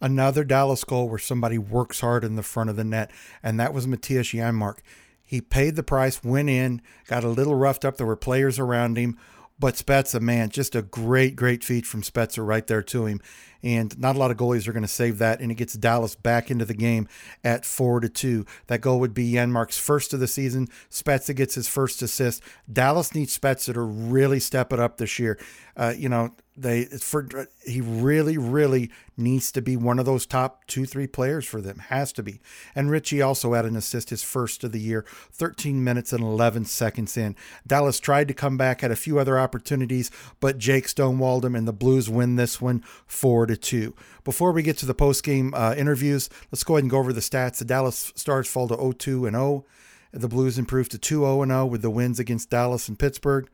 Another 0.00 0.44
Dallas 0.44 0.84
goal 0.84 1.08
where 1.08 1.18
somebody 1.18 1.56
works 1.56 2.00
hard 2.00 2.24
in 2.24 2.36
the 2.36 2.42
front 2.42 2.70
of 2.70 2.76
the 2.76 2.84
net, 2.84 3.10
and 3.42 3.58
that 3.58 3.72
was 3.72 3.86
Mattias 3.86 4.34
Janmark. 4.38 4.78
He 5.22 5.40
paid 5.40 5.76
the 5.76 5.82
price, 5.82 6.22
went 6.22 6.50
in, 6.50 6.82
got 7.06 7.24
a 7.24 7.28
little 7.28 7.54
roughed 7.54 7.84
up. 7.84 7.96
There 7.96 8.06
were 8.06 8.16
players 8.16 8.58
around 8.58 8.98
him, 8.98 9.16
but 9.58 9.74
Spezza, 9.74 10.20
man, 10.20 10.50
just 10.50 10.74
a 10.74 10.82
great, 10.82 11.36
great 11.36 11.64
feat 11.64 11.86
from 11.86 12.02
Spezza 12.02 12.46
right 12.46 12.66
there 12.66 12.82
to 12.82 13.06
him. 13.06 13.20
And 13.64 13.98
not 13.98 14.14
a 14.14 14.18
lot 14.18 14.30
of 14.30 14.36
goalies 14.36 14.68
are 14.68 14.72
going 14.72 14.82
to 14.82 14.88
save 14.88 15.18
that. 15.18 15.40
And 15.40 15.50
it 15.50 15.54
gets 15.54 15.72
Dallas 15.72 16.14
back 16.14 16.50
into 16.50 16.66
the 16.66 16.74
game 16.74 17.08
at 17.42 17.64
four 17.64 17.98
to 18.00 18.10
two. 18.10 18.44
That 18.66 18.82
goal 18.82 19.00
would 19.00 19.14
be 19.14 19.32
Janmark's 19.32 19.78
first 19.78 20.12
of 20.12 20.20
the 20.20 20.28
season. 20.28 20.68
Spezza 20.90 21.34
gets 21.34 21.54
his 21.54 21.66
first 21.66 22.02
assist. 22.02 22.42
Dallas 22.70 23.14
needs 23.14 23.36
Spezza 23.36 23.72
to 23.72 23.80
really 23.80 24.38
step 24.38 24.72
it 24.72 24.78
up 24.78 24.98
this 24.98 25.18
year. 25.18 25.38
Uh, 25.76 25.94
you 25.96 26.10
know, 26.10 26.34
they 26.56 26.84
for 26.84 27.48
he 27.64 27.80
really 27.80 28.38
really 28.38 28.90
needs 29.16 29.50
to 29.50 29.60
be 29.60 29.76
one 29.76 29.98
of 29.98 30.06
those 30.06 30.24
top 30.24 30.64
two 30.66 30.84
three 30.86 31.06
players 31.06 31.44
for 31.44 31.60
them 31.60 31.78
has 31.78 32.12
to 32.12 32.22
be. 32.22 32.40
And 32.74 32.90
ritchie 32.90 33.20
also 33.20 33.54
had 33.54 33.64
an 33.64 33.76
assist 33.76 34.10
his 34.10 34.22
first 34.22 34.62
of 34.62 34.70
the 34.70 34.80
year 34.80 35.04
13 35.32 35.82
minutes 35.82 36.12
and 36.12 36.22
11 36.22 36.66
seconds 36.66 37.16
in. 37.16 37.34
Dallas 37.66 37.98
tried 37.98 38.28
to 38.28 38.34
come 38.34 38.56
back 38.56 38.82
had 38.82 38.92
a 38.92 38.96
few 38.96 39.18
other 39.18 39.38
opportunities 39.38 40.10
but 40.38 40.58
jake 40.58 40.86
stonewalled 40.86 41.44
him 41.44 41.56
and 41.56 41.66
the 41.66 41.72
blues 41.72 42.08
win 42.08 42.36
this 42.36 42.60
one 42.60 42.84
four 43.06 43.46
to 43.46 43.56
two. 43.56 43.94
Before 44.22 44.52
we 44.52 44.62
get 44.62 44.78
to 44.78 44.86
the 44.86 44.94
post 44.94 45.24
game 45.24 45.52
uh, 45.54 45.74
interviews 45.76 46.30
let's 46.52 46.62
go 46.62 46.74
ahead 46.74 46.84
and 46.84 46.90
go 46.90 46.98
over 46.98 47.12
the 47.12 47.20
stats. 47.20 47.58
The 47.58 47.64
dallas 47.64 48.12
stars 48.14 48.48
fall 48.48 48.68
to 48.68 48.76
0-2 48.76 49.26
and 49.26 49.34
0 49.36 49.64
the 50.12 50.28
blues 50.28 50.58
improved 50.58 50.92
to 50.92 50.98
2-0 50.98 51.42
and 51.42 51.50
0 51.50 51.66
with 51.66 51.82
the 51.82 51.90
wins 51.90 52.20
against 52.20 52.50
dallas 52.50 52.88
and 52.88 52.96
pittsburgh. 52.96 53.48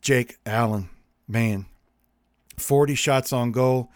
Jake 0.00 0.38
allen 0.46 0.88
man 1.28 1.66
40 2.62 2.94
shots 2.94 3.32
on 3.32 3.52
goal, 3.52 3.90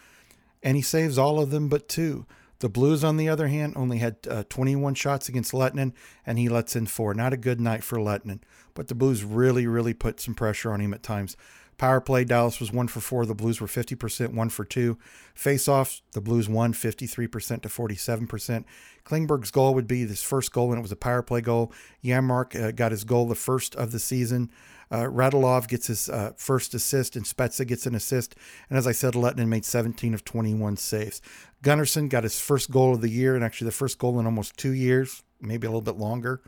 and 0.63 0.77
he 0.77 0.83
saves 0.83 1.19
all 1.19 1.41
of 1.41 1.51
them 1.51 1.69
but 1.69 1.89
two. 1.89 2.27
The 2.61 2.69
Blues, 2.71 3.05
on 3.05 3.19
the 3.19 3.29
other 3.29 3.49
hand, 3.49 3.75
only 3.77 3.99
had 3.99 4.17
uh, 4.31 4.45
21 4.49 4.95
shots 4.95 5.29
against 5.29 5.53
Lehtonen, 5.53 5.93
and 6.25 6.39
he 6.39 6.49
lets 6.49 6.75
in 6.75 6.87
four. 6.87 7.13
Not 7.13 7.35
a 7.35 7.37
good 7.37 7.61
night 7.61 7.85
for 7.85 7.99
Lehtonen, 7.99 8.41
but 8.73 8.89
the 8.89 8.95
Blues 8.95 9.25
really, 9.25 9.67
really 9.67 9.93
put 9.93 10.21
some 10.21 10.35
pressure 10.35 10.73
on 10.73 10.81
him 10.81 10.95
at 10.95 11.03
times. 11.03 11.37
Power 11.79 12.01
play, 12.01 12.25
Dallas 12.25 12.59
was 12.59 12.73
one 12.73 12.89
for 12.89 13.01
four. 13.01 13.27
The 13.27 13.35
Blues 13.35 13.61
were 13.61 13.67
50%, 13.67 14.33
one 14.33 14.49
for 14.49 14.65
two. 14.65 14.97
Face 15.35 15.69
offs, 15.69 16.01
the 16.13 16.23
Blues 16.23 16.49
won 16.49 16.73
53% 16.73 17.63
to 17.63 17.69
47%. 17.69 18.65
Klingberg's 19.05 19.51
goal 19.51 19.75
would 19.75 19.87
be 19.87 20.07
his 20.07 20.23
first 20.23 20.53
goal, 20.53 20.71
and 20.71 20.79
it 20.79 20.83
was 20.83 20.93
a 20.93 20.97
power 20.97 21.23
play 21.23 21.43
goal. 21.43 21.71
Janmark 22.03 22.59
uh, 22.59 22.71
got 22.71 22.93
his 22.93 23.05
goal 23.05 23.27
the 23.27 23.35
first 23.35 23.75
of 23.75 23.93
the 23.93 23.99
season. 23.99 24.51
Uh, 24.91 25.03
Radulov 25.03 25.69
gets 25.69 25.89
his 25.89 26.09
uh, 26.09 26.33
first 26.37 26.75
assist, 26.75 27.17
and 27.17 27.25
Spezza 27.25 27.67
gets 27.67 27.87
an 27.87 27.95
assist. 27.95 28.37
And 28.69 28.79
as 28.79 28.87
I 28.87 28.93
said, 28.93 29.15
Lehtonen 29.15 29.49
made 29.49 29.65
17 29.65 30.15
of 30.15 30.25
21 30.25 30.77
saves. 30.77 31.21
Gunnarsson 31.63 32.09
got 32.09 32.23
his 32.23 32.41
first 32.41 32.71
goal 32.71 32.95
of 32.95 33.01
the 33.01 33.11
year, 33.11 33.35
and 33.35 33.45
actually 33.45 33.67
the 33.67 33.73
first 33.73 33.99
goal 33.99 34.21
in 34.21 34.27
almost 34.27 34.57
two 34.57 34.73
years, 34.73 35.23
maybe 35.41 35.67
a 35.67 35.71
little 35.71 35.81
bit 35.81 35.97
longer. 35.97 36.41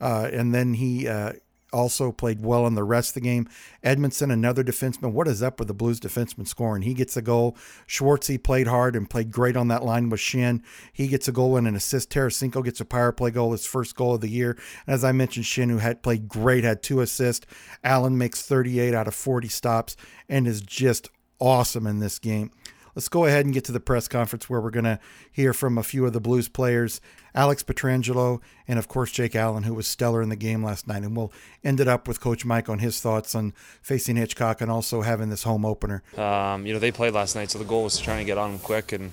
Uh, 0.00 0.28
and 0.32 0.54
then 0.54 0.74
he 0.74 1.08
uh, 1.08 1.32
also 1.76 2.10
played 2.10 2.44
well 2.44 2.66
in 2.66 2.74
the 2.74 2.82
rest 2.82 3.10
of 3.10 3.14
the 3.14 3.20
game. 3.20 3.48
Edmundson, 3.84 4.32
another 4.32 4.64
defenseman. 4.64 5.12
What 5.12 5.28
is 5.28 5.42
up 5.42 5.58
with 5.58 5.68
the 5.68 5.74
Blues 5.74 6.00
defenseman 6.00 6.48
scoring? 6.48 6.82
He 6.82 6.94
gets 6.94 7.16
a 7.16 7.22
goal. 7.22 7.56
Schwartzy 7.86 8.42
played 8.42 8.66
hard 8.66 8.96
and 8.96 9.08
played 9.08 9.30
great 9.30 9.56
on 9.56 9.68
that 9.68 9.84
line 9.84 10.08
with 10.08 10.20
Schenn. 10.20 10.62
He 10.92 11.06
gets 11.06 11.28
a 11.28 11.32
goal 11.32 11.56
and 11.56 11.68
an 11.68 11.76
assist. 11.76 12.10
Tarasenko 12.10 12.64
gets 12.64 12.80
a 12.80 12.84
power 12.84 13.12
play 13.12 13.30
goal, 13.30 13.52
his 13.52 13.66
first 13.66 13.94
goal 13.94 14.14
of 14.14 14.22
the 14.22 14.28
year. 14.28 14.56
And 14.86 14.94
as 14.94 15.04
I 15.04 15.12
mentioned, 15.12 15.44
Schenn, 15.44 15.70
who 15.70 15.78
had 15.78 16.02
played 16.02 16.28
great, 16.28 16.64
had 16.64 16.82
two 16.82 17.00
assists. 17.00 17.46
Allen 17.84 18.16
makes 18.16 18.42
38 18.42 18.94
out 18.94 19.06
of 19.06 19.14
40 19.14 19.48
stops 19.48 19.96
and 20.28 20.48
is 20.48 20.62
just 20.62 21.10
awesome 21.38 21.86
in 21.86 22.00
this 22.00 22.18
game. 22.18 22.50
Let's 22.96 23.10
go 23.10 23.26
ahead 23.26 23.44
and 23.44 23.52
get 23.52 23.62
to 23.64 23.72
the 23.72 23.78
press 23.78 24.08
conference 24.08 24.48
where 24.48 24.58
we're 24.58 24.70
going 24.70 24.84
to 24.86 24.98
hear 25.30 25.52
from 25.52 25.76
a 25.76 25.82
few 25.82 26.06
of 26.06 26.14
the 26.14 26.20
Blues 26.20 26.48
players, 26.48 27.02
Alex 27.34 27.62
Pietrangelo, 27.62 28.40
and 28.66 28.78
of 28.78 28.88
course 28.88 29.12
Jake 29.12 29.36
Allen, 29.36 29.64
who 29.64 29.74
was 29.74 29.86
stellar 29.86 30.22
in 30.22 30.30
the 30.30 30.36
game 30.36 30.64
last 30.64 30.88
night. 30.88 31.02
And 31.02 31.14
we'll 31.14 31.30
end 31.62 31.78
it 31.78 31.88
up 31.88 32.08
with 32.08 32.20
Coach 32.20 32.46
Mike 32.46 32.70
on 32.70 32.78
his 32.78 32.98
thoughts 32.98 33.34
on 33.34 33.52
facing 33.82 34.16
Hitchcock 34.16 34.62
and 34.62 34.70
also 34.70 35.02
having 35.02 35.28
this 35.28 35.42
home 35.42 35.66
opener. 35.66 36.02
Um, 36.16 36.64
you 36.64 36.72
know, 36.72 36.78
they 36.78 36.90
played 36.90 37.12
last 37.12 37.36
night, 37.36 37.50
so 37.50 37.58
the 37.58 37.66
goal 37.66 37.84
was 37.84 37.98
to 37.98 38.02
try 38.02 38.16
and 38.16 38.26
get 38.26 38.38
on 38.38 38.52
them 38.52 38.60
quick 38.60 38.92
and, 38.92 39.12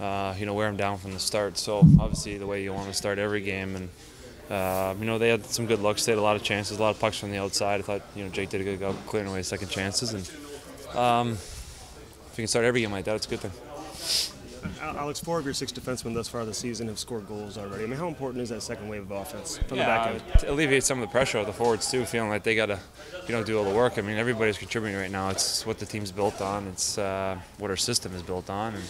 uh, 0.00 0.34
you 0.36 0.44
know, 0.44 0.54
wear 0.54 0.66
them 0.66 0.76
down 0.76 0.98
from 0.98 1.12
the 1.12 1.20
start. 1.20 1.58
So 1.58 1.78
obviously 2.00 2.38
the 2.38 2.46
way 2.48 2.64
you 2.64 2.72
want 2.72 2.88
to 2.88 2.94
start 2.94 3.18
every 3.18 3.40
game 3.40 3.76
and. 3.76 3.88
Uh, 4.48 4.94
you 5.00 5.06
know, 5.06 5.18
they 5.18 5.28
had 5.28 5.44
some 5.44 5.66
good 5.66 5.80
looks. 5.80 6.04
They 6.06 6.12
had 6.12 6.20
a 6.20 6.22
lot 6.22 6.36
of 6.36 6.44
chances, 6.44 6.78
a 6.78 6.80
lot 6.80 6.90
of 6.90 7.00
pucks 7.00 7.18
from 7.18 7.32
the 7.32 7.38
outside. 7.38 7.80
I 7.80 7.82
thought, 7.82 8.02
you 8.14 8.22
know, 8.22 8.30
Jake 8.30 8.48
did 8.48 8.60
a 8.60 8.64
good 8.64 8.78
job 8.78 8.94
clearing 9.06 9.28
away 9.28 9.42
second 9.42 9.70
chances. 9.70 10.14
And 10.14 10.96
um, 10.96 11.36
if 12.36 12.40
you 12.40 12.42
can 12.42 12.48
start 12.48 12.66
every 12.66 12.82
game 12.82 12.92
like 12.92 13.06
that, 13.06 13.16
it's 13.16 13.24
a 13.24 13.30
good 13.30 13.40
thing. 13.40 13.50
Alex, 14.82 15.20
four 15.20 15.38
of 15.38 15.46
your 15.46 15.54
six 15.54 15.72
defensemen 15.72 16.12
thus 16.12 16.28
far 16.28 16.44
this 16.44 16.58
season 16.58 16.86
have 16.86 16.98
scored 16.98 17.26
goals 17.26 17.56
already. 17.56 17.84
I 17.84 17.86
mean, 17.86 17.98
how 17.98 18.08
important 18.08 18.42
is 18.42 18.50
that 18.50 18.62
second 18.62 18.90
wave 18.90 19.10
of 19.10 19.10
offense 19.10 19.56
from 19.56 19.78
yeah, 19.78 19.84
the 19.84 20.20
back 20.20 20.22
end? 20.28 20.40
To 20.40 20.50
alleviate 20.50 20.84
some 20.84 21.00
of 21.00 21.08
the 21.08 21.10
pressure 21.10 21.38
of 21.38 21.46
the 21.46 21.54
forwards 21.54 21.90
too, 21.90 22.04
feeling 22.04 22.28
like 22.28 22.42
they 22.42 22.54
got 22.54 22.66
to, 22.66 22.78
you 23.26 23.32
know, 23.32 23.42
do 23.42 23.56
all 23.56 23.64
the 23.64 23.74
work. 23.74 23.96
I 23.96 24.02
mean, 24.02 24.18
everybody's 24.18 24.58
contributing 24.58 25.00
right 25.00 25.10
now. 25.10 25.30
It's 25.30 25.64
what 25.64 25.78
the 25.78 25.86
team's 25.86 26.12
built 26.12 26.42
on. 26.42 26.66
It's 26.66 26.98
uh, 26.98 27.38
what 27.56 27.70
our 27.70 27.76
system 27.76 28.14
is 28.14 28.20
built 28.20 28.50
on, 28.50 28.74
and 28.74 28.84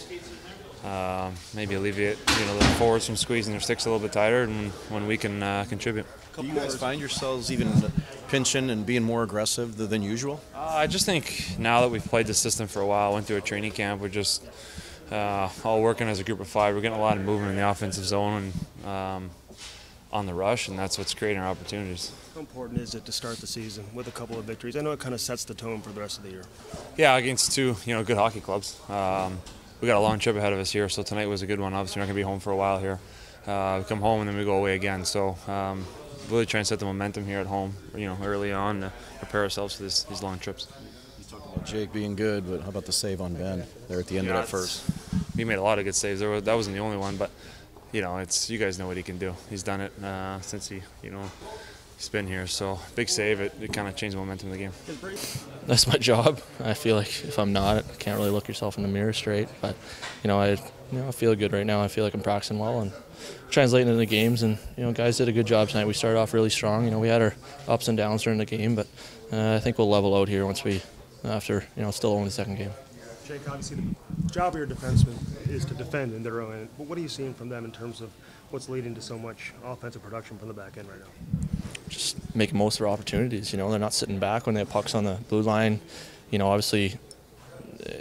uh, 0.83 1.31
maybe 1.53 1.75
alleviate, 1.75 2.17
you 2.39 2.45
know, 2.47 2.57
the 2.57 2.65
forwards 2.75 3.05
from 3.05 3.15
squeezing 3.15 3.53
their 3.53 3.61
sticks 3.61 3.85
a 3.85 3.89
little 3.89 4.05
bit 4.05 4.11
tighter, 4.11 4.43
and 4.43 4.71
when 4.89 5.07
we 5.07 5.15
can 5.15 5.41
uh, 5.41 5.65
contribute. 5.69 6.05
Do 6.35 6.45
you 6.45 6.53
guys 6.53 6.75
find 6.75 6.99
yourselves 6.99 7.49
even 7.49 7.71
pinching 8.27 8.69
and 8.69 8.85
being 8.85 9.03
more 9.03 9.23
aggressive 9.23 9.77
than 9.77 10.01
usual? 10.01 10.41
Uh, 10.53 10.59
I 10.59 10.87
just 10.87 11.05
think 11.05 11.55
now 11.57 11.81
that 11.81 11.89
we've 11.89 12.03
played 12.03 12.27
the 12.27 12.33
system 12.33 12.67
for 12.67 12.81
a 12.81 12.85
while, 12.85 13.13
went 13.13 13.25
through 13.25 13.37
a 13.37 13.41
training 13.41 13.71
camp, 13.71 14.01
we're 14.01 14.09
just 14.09 14.43
uh, 15.11 15.49
all 15.63 15.81
working 15.81 16.07
as 16.07 16.19
a 16.19 16.23
group 16.23 16.39
of 16.39 16.47
five. 16.47 16.75
We're 16.75 16.81
getting 16.81 16.97
a 16.97 17.01
lot 17.01 17.17
of 17.17 17.23
movement 17.23 17.51
in 17.51 17.57
the 17.57 17.69
offensive 17.69 18.05
zone 18.05 18.51
and 18.83 18.87
um, 18.87 19.29
on 20.11 20.25
the 20.25 20.33
rush, 20.33 20.67
and 20.67 20.77
that's 20.77 20.97
what's 20.97 21.13
creating 21.13 21.41
our 21.41 21.49
opportunities. 21.49 22.11
How 22.33 22.39
important 22.39 22.79
is 22.79 22.95
it 22.95 23.05
to 23.05 23.11
start 23.11 23.37
the 23.37 23.47
season 23.47 23.85
with 23.93 24.07
a 24.07 24.11
couple 24.11 24.37
of 24.37 24.45
victories? 24.45 24.75
I 24.75 24.81
know 24.81 24.91
it 24.91 24.99
kind 24.99 25.13
of 25.13 25.21
sets 25.21 25.43
the 25.43 25.53
tone 25.53 25.81
for 25.81 25.89
the 25.89 26.01
rest 26.01 26.17
of 26.17 26.23
the 26.23 26.31
year. 26.31 26.43
Yeah, 26.97 27.17
against 27.17 27.51
two, 27.53 27.75
you 27.85 27.93
know, 27.93 28.03
good 28.03 28.17
hockey 28.17 28.41
clubs. 28.41 28.79
Um, 28.89 29.39
we 29.81 29.87
got 29.87 29.97
a 29.97 29.99
long 29.99 30.19
trip 30.19 30.35
ahead 30.35 30.53
of 30.53 30.59
us 30.59 30.71
here, 30.71 30.89
so 30.89 31.03
tonight 31.03 31.27
was 31.27 31.41
a 31.41 31.47
good 31.47 31.59
one. 31.59 31.73
Obviously, 31.73 31.99
we're 31.99 32.05
not 32.05 32.13
going 32.13 32.15
to 32.15 32.19
be 32.21 32.29
home 32.29 32.39
for 32.39 32.51
a 32.51 32.55
while 32.55 32.79
here. 32.79 32.99
Uh, 33.45 33.79
we 33.79 33.85
come 33.85 34.01
home 34.01 34.21
and 34.21 34.29
then 34.29 34.37
we 34.37 34.43
go 34.43 34.57
away 34.57 34.75
again. 34.75 35.05
So 35.05 35.37
um, 35.47 35.85
really 36.29 36.45
try 36.45 36.59
and 36.59 36.67
set 36.67 36.79
the 36.79 36.85
momentum 36.85 37.25
here 37.25 37.39
at 37.39 37.47
home, 37.47 37.73
you 37.95 38.05
know, 38.05 38.17
early 38.23 38.51
on 38.51 38.81
to 38.81 38.91
prepare 39.19 39.41
ourselves 39.43 39.75
for 39.75 39.83
this, 39.83 40.03
these 40.03 40.23
long 40.23 40.39
trips. 40.39 40.67
You 41.19 41.25
talked 41.25 41.55
about 41.55 41.65
Jake 41.65 41.93
being 41.93 42.15
good, 42.15 42.49
but 42.49 42.61
how 42.61 42.69
about 42.69 42.85
the 42.85 42.91
save 42.91 43.21
on 43.21 43.33
Benn 43.33 43.65
there 43.87 43.99
at 43.99 44.07
the 44.07 44.17
end 44.17 44.27
yeah, 44.27 44.33
of 44.33 44.41
that 44.41 44.49
first? 44.49 44.89
He 45.35 45.43
made 45.43 45.57
a 45.57 45.61
lot 45.61 45.79
of 45.79 45.85
good 45.85 45.95
saves. 45.95 46.19
There 46.19 46.29
was, 46.29 46.43
that 46.43 46.53
wasn't 46.53 46.75
the 46.75 46.81
only 46.81 46.97
one, 46.97 47.17
but 47.17 47.31
you 47.91 48.01
know, 48.01 48.17
it's 48.17 48.49
you 48.49 48.57
guys 48.57 48.77
know 48.77 48.87
what 48.87 48.97
he 48.97 49.03
can 49.03 49.17
do. 49.17 49.35
He's 49.49 49.63
done 49.63 49.81
it 49.81 50.03
uh, 50.03 50.41
since 50.41 50.67
he, 50.67 50.81
you 51.01 51.11
know, 51.11 51.23
he's 51.95 52.09
been 52.09 52.27
here. 52.27 52.47
So 52.47 52.79
big 52.95 53.09
save. 53.09 53.39
It, 53.39 53.53
it 53.61 53.73
kind 53.73 53.87
of 53.87 53.95
changed 53.95 54.15
the 54.15 54.19
momentum 54.19 54.49
of 54.49 54.53
the 54.53 54.59
game. 54.59 54.73
That's 55.65 55.87
my 55.87 55.97
job. 55.97 56.41
I 56.63 56.73
feel 56.73 56.95
like 56.95 57.07
if 57.07 57.39
I'm 57.39 57.53
not, 57.53 57.77
I 57.77 57.95
can't 57.95 58.17
really 58.17 58.31
look 58.31 58.47
yourself 58.47 58.77
in 58.77 58.83
the 58.83 58.89
mirror 58.89 59.13
straight. 59.13 59.47
But 59.61 59.75
you 60.23 60.27
know, 60.27 60.39
I, 60.39 60.57
you 60.91 60.99
know, 60.99 61.07
I 61.07 61.11
feel 61.11 61.35
good 61.35 61.53
right 61.53 61.65
now. 61.65 61.81
I 61.81 61.87
feel 61.87 62.03
like 62.03 62.13
I'm 62.13 62.21
practicing 62.21 62.59
well 62.59 62.81
and 62.81 62.91
translating 63.49 63.87
into 63.87 63.97
the 63.97 64.05
games. 64.05 64.43
And 64.43 64.57
you 64.77 64.83
know, 64.83 64.91
guys 64.91 65.17
did 65.17 65.27
a 65.27 65.31
good 65.31 65.47
job 65.47 65.69
tonight. 65.69 65.85
We 65.85 65.93
started 65.93 66.19
off 66.19 66.33
really 66.33 66.49
strong. 66.49 66.85
You 66.85 66.91
know, 66.91 66.99
we 66.99 67.07
had 67.07 67.21
our 67.21 67.35
ups 67.67 67.87
and 67.87 67.97
downs 67.97 68.23
during 68.23 68.39
the 68.39 68.45
game, 68.45 68.75
but 68.75 68.87
uh, 69.31 69.55
I 69.55 69.59
think 69.59 69.77
we'll 69.77 69.89
level 69.89 70.15
out 70.15 70.29
here 70.29 70.45
once 70.45 70.63
we, 70.63 70.81
after 71.23 71.65
you 71.75 71.83
know, 71.83 71.91
still 71.91 72.11
only 72.11 72.25
the 72.25 72.31
second 72.31 72.55
game. 72.55 72.71
Jake, 73.27 73.49
obviously 73.49 73.77
the 73.77 74.31
job 74.31 74.53
of 74.53 74.59
your 74.59 74.67
defenseman 74.67 75.17
is 75.49 75.65
to 75.65 75.73
defend 75.73 76.13
in 76.13 76.23
their 76.23 76.39
own 76.39 76.53
end. 76.53 76.69
But 76.77 76.87
what 76.87 76.97
are 76.97 77.01
you 77.01 77.09
seeing 77.09 77.33
from 77.33 77.49
them 77.49 77.65
in 77.65 77.71
terms 77.71 77.99
of 77.99 78.09
what's 78.51 78.69
leading 78.69 78.95
to 78.95 79.01
so 79.01 79.17
much 79.17 79.53
offensive 79.65 80.01
production 80.01 80.37
from 80.37 80.47
the 80.47 80.53
back 80.53 80.77
end 80.77 80.87
right 80.87 80.99
now? 80.99 81.47
Just 81.89 82.17
making 82.35 82.57
most 82.57 82.75
of 82.75 82.79
their 82.79 82.87
opportunities. 82.87 83.51
You 83.51 83.57
know, 83.57 83.69
they're 83.69 83.79
not 83.79 83.93
sitting 83.93 84.19
back 84.19 84.45
when 84.45 84.55
they 84.55 84.59
have 84.59 84.69
pucks 84.69 84.95
on 84.95 85.03
the 85.03 85.17
blue 85.27 85.41
line. 85.41 85.81
You 86.31 86.39
know, 86.39 86.47
obviously 86.47 86.97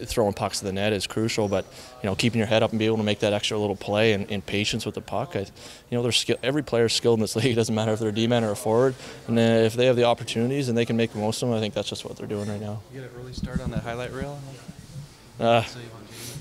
throwing 0.05 0.33
pucks 0.33 0.59
to 0.61 0.65
the 0.65 0.73
net 0.73 0.93
is 0.93 1.07
crucial, 1.07 1.49
but 1.49 1.65
you 2.03 2.09
know, 2.09 2.15
keeping 2.15 2.39
your 2.39 2.47
head 2.47 2.63
up 2.63 2.71
and 2.71 2.79
be 2.79 2.87
able 2.87 2.97
to 2.99 3.03
make 3.03 3.21
that 3.21 3.33
extra 3.33 3.59
little 3.59 3.77
play 3.77 4.13
and, 4.13 4.31
and 4.31 4.45
patience 4.45 4.85
with 4.85 4.95
the 4.95 5.01
puck. 5.01 5.37
I, 5.37 5.41
you 5.41 5.47
know, 5.93 6.03
there's 6.03 6.17
skill, 6.17 6.37
every 6.43 6.63
player's 6.63 6.93
skilled 6.93 7.19
in 7.19 7.23
this 7.23 7.37
league. 7.37 7.53
It 7.53 7.55
doesn't 7.55 7.75
matter 7.75 7.93
if 7.93 7.99
they're 7.99 8.11
a 8.11 8.13
D-man 8.13 8.45
or 8.45 8.53
a 8.53 8.57
forward, 8.57 8.95
and 9.29 9.39
if 9.39 9.75
they 9.75 9.87
have 9.87 9.97
the 9.97 10.05
opportunities 10.05 10.69
and 10.69 10.77
they 10.77 10.85
can 10.85 10.97
make 10.97 11.13
the 11.13 11.19
most 11.19 11.43
of 11.43 11.49
them, 11.49 11.57
I 11.57 11.61
think 11.61 11.75
that's 11.75 11.89
just 11.89 12.05
what 12.05 12.17
they're 12.17 12.27
doing 12.27 12.49
right 12.49 12.61
now. 12.61 12.81
You 12.93 13.01
get 13.01 13.11
an 13.11 13.17
early 13.21 13.33
start 13.33 13.61
on 13.61 13.71
that 13.71 13.83
highlight 13.83 14.13
reel. 14.13 14.39
Uh, 15.39 15.63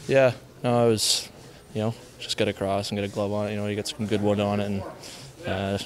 yeah, 0.08 0.32
no, 0.64 0.84
I 0.84 0.88
was, 0.88 1.30
you 1.74 1.82
know, 1.82 1.96
just 2.20 2.38
get 2.38 2.48
across 2.48 2.92
and 2.92 2.98
get 2.98 3.04
a 3.04 3.14
glove 3.14 3.32
on 3.32 3.48
it. 3.48 3.52
You 3.52 3.58
know, 3.58 3.68
you 3.68 3.76
get 3.76 3.88
some 3.88 4.08
good 4.08 4.22
wood 4.22 4.40
on 4.40 4.60
it, 4.60 4.66
and 4.66 4.84
uh, 5.46 5.78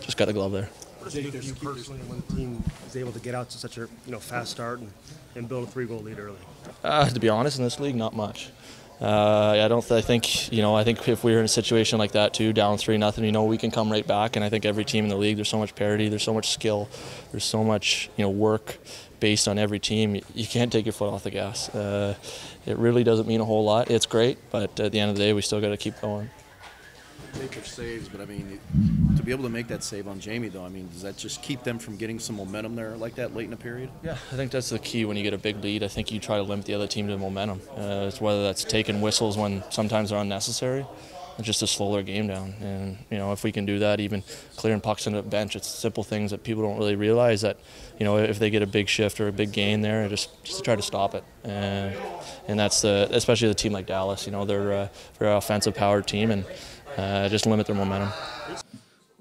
just 0.00 0.16
got 0.16 0.26
the 0.26 0.32
glove 0.32 0.52
there. 0.52 0.68
What 1.04 1.12
does 1.12 1.18
it 1.18 1.30
do 1.30 1.38
for 1.38 1.44
you 1.44 1.74
personally 1.74 2.00
when 2.06 2.22
the 2.26 2.34
team 2.34 2.64
is 2.86 2.96
able 2.96 3.12
to 3.12 3.20
get 3.20 3.34
out 3.34 3.50
to 3.50 3.58
such 3.58 3.76
a 3.76 3.82
you 3.82 4.12
know 4.12 4.18
fast 4.18 4.52
start 4.52 4.78
and, 4.78 4.90
and 5.34 5.46
build 5.46 5.68
a 5.68 5.70
three-goal 5.70 5.98
lead 5.98 6.18
early? 6.18 6.38
Uh, 6.82 7.06
to 7.06 7.20
be 7.20 7.28
honest, 7.28 7.58
in 7.58 7.64
this 7.64 7.78
league, 7.78 7.94
not 7.94 8.16
much. 8.16 8.48
Uh, 9.02 9.62
I 9.62 9.68
don't. 9.68 9.86
Th- 9.86 9.98
I 9.98 10.00
think 10.00 10.50
you 10.50 10.62
know. 10.62 10.74
I 10.74 10.82
think 10.82 11.06
if 11.06 11.22
we 11.22 11.32
were 11.32 11.40
in 11.40 11.44
a 11.44 11.48
situation 11.48 11.98
like 11.98 12.12
that 12.12 12.32
too, 12.32 12.54
down 12.54 12.78
three 12.78 12.96
nothing, 12.96 13.22
you 13.22 13.32
know, 13.32 13.44
we 13.44 13.58
can 13.58 13.70
come 13.70 13.92
right 13.92 14.06
back. 14.06 14.36
And 14.36 14.42
I 14.42 14.48
think 14.48 14.64
every 14.64 14.86
team 14.86 15.04
in 15.04 15.10
the 15.10 15.16
league, 15.16 15.36
there's 15.36 15.50
so 15.50 15.58
much 15.58 15.74
parity, 15.74 16.08
there's 16.08 16.22
so 16.22 16.32
much 16.32 16.52
skill, 16.52 16.88
there's 17.32 17.44
so 17.44 17.62
much 17.62 18.08
you 18.16 18.24
know 18.24 18.30
work 18.30 18.78
based 19.20 19.46
on 19.46 19.58
every 19.58 19.78
team. 19.78 20.22
You 20.34 20.46
can't 20.46 20.72
take 20.72 20.86
your 20.86 20.94
foot 20.94 21.12
off 21.12 21.22
the 21.22 21.30
gas. 21.30 21.68
Uh, 21.68 22.14
it 22.64 22.78
really 22.78 23.04
doesn't 23.04 23.28
mean 23.28 23.42
a 23.42 23.44
whole 23.44 23.64
lot. 23.64 23.90
It's 23.90 24.06
great, 24.06 24.38
but 24.50 24.80
at 24.80 24.92
the 24.92 25.00
end 25.00 25.10
of 25.10 25.16
the 25.18 25.22
day, 25.22 25.34
we 25.34 25.42
still 25.42 25.60
got 25.60 25.68
to 25.68 25.76
keep 25.76 26.00
going. 26.00 26.30
Make 27.38 27.56
your 27.56 27.64
saves, 27.64 28.08
but 28.08 28.20
I 28.20 28.26
mean, 28.26 28.60
to 29.16 29.22
be 29.22 29.32
able 29.32 29.42
to 29.42 29.50
make 29.50 29.66
that 29.68 29.82
save 29.82 30.06
on 30.06 30.20
Jamie, 30.20 30.48
though, 30.48 30.64
I 30.64 30.68
mean, 30.68 30.88
does 30.92 31.02
that 31.02 31.16
just 31.16 31.42
keep 31.42 31.64
them 31.64 31.80
from 31.80 31.96
getting 31.96 32.20
some 32.20 32.36
momentum 32.36 32.76
there 32.76 32.96
like 32.96 33.16
that 33.16 33.34
late 33.34 33.44
in 33.44 33.50
the 33.50 33.56
period? 33.56 33.90
Yeah, 34.04 34.12
I 34.12 34.36
think 34.36 34.52
that's 34.52 34.70
the 34.70 34.78
key 34.78 35.04
when 35.04 35.16
you 35.16 35.24
get 35.24 35.34
a 35.34 35.38
big 35.38 35.62
lead. 35.62 35.82
I 35.82 35.88
think 35.88 36.12
you 36.12 36.20
try 36.20 36.36
to 36.36 36.42
limit 36.42 36.64
the 36.64 36.74
other 36.74 36.86
team 36.86 37.08
to 37.08 37.18
momentum. 37.18 37.60
Uh, 37.76 38.06
it's 38.08 38.20
whether 38.20 38.44
that's 38.44 38.62
taking 38.62 39.00
whistles 39.00 39.36
when 39.36 39.64
sometimes 39.70 40.10
they're 40.10 40.20
unnecessary, 40.20 40.86
just 41.40 41.58
to 41.58 41.66
slow 41.66 41.92
their 41.92 42.04
game 42.04 42.28
down. 42.28 42.54
And 42.60 42.98
you 43.10 43.18
know, 43.18 43.32
if 43.32 43.42
we 43.42 43.50
can 43.50 43.66
do 43.66 43.80
that, 43.80 43.98
even 43.98 44.22
clearing 44.54 44.80
pucks 44.80 45.08
into 45.08 45.20
the 45.20 45.28
bench, 45.28 45.56
it's 45.56 45.66
simple 45.66 46.04
things 46.04 46.30
that 46.30 46.44
people 46.44 46.62
don't 46.62 46.78
really 46.78 46.94
realize. 46.94 47.40
That 47.40 47.58
you 47.98 48.04
know, 48.04 48.18
if 48.18 48.38
they 48.38 48.50
get 48.50 48.62
a 48.62 48.66
big 48.66 48.88
shift 48.88 49.20
or 49.20 49.26
a 49.26 49.32
big 49.32 49.50
gain 49.50 49.80
there, 49.80 50.08
just 50.08 50.44
just 50.44 50.58
to 50.58 50.64
try 50.64 50.76
to 50.76 50.82
stop 50.82 51.16
it. 51.16 51.24
And 51.42 51.96
and 52.46 52.58
that's 52.58 52.82
the 52.82 53.08
especially 53.10 53.48
the 53.48 53.54
team 53.54 53.72
like 53.72 53.86
Dallas. 53.86 54.26
You 54.26 54.32
know, 54.32 54.44
they're 54.44 54.70
a 54.70 54.90
very 55.18 55.32
offensive 55.32 55.74
powered 55.74 56.06
team 56.06 56.30
and 56.30 56.44
uh, 56.96 57.28
just 57.28 57.46
limit 57.46 57.66
their 57.66 57.76
momentum. 57.76 58.10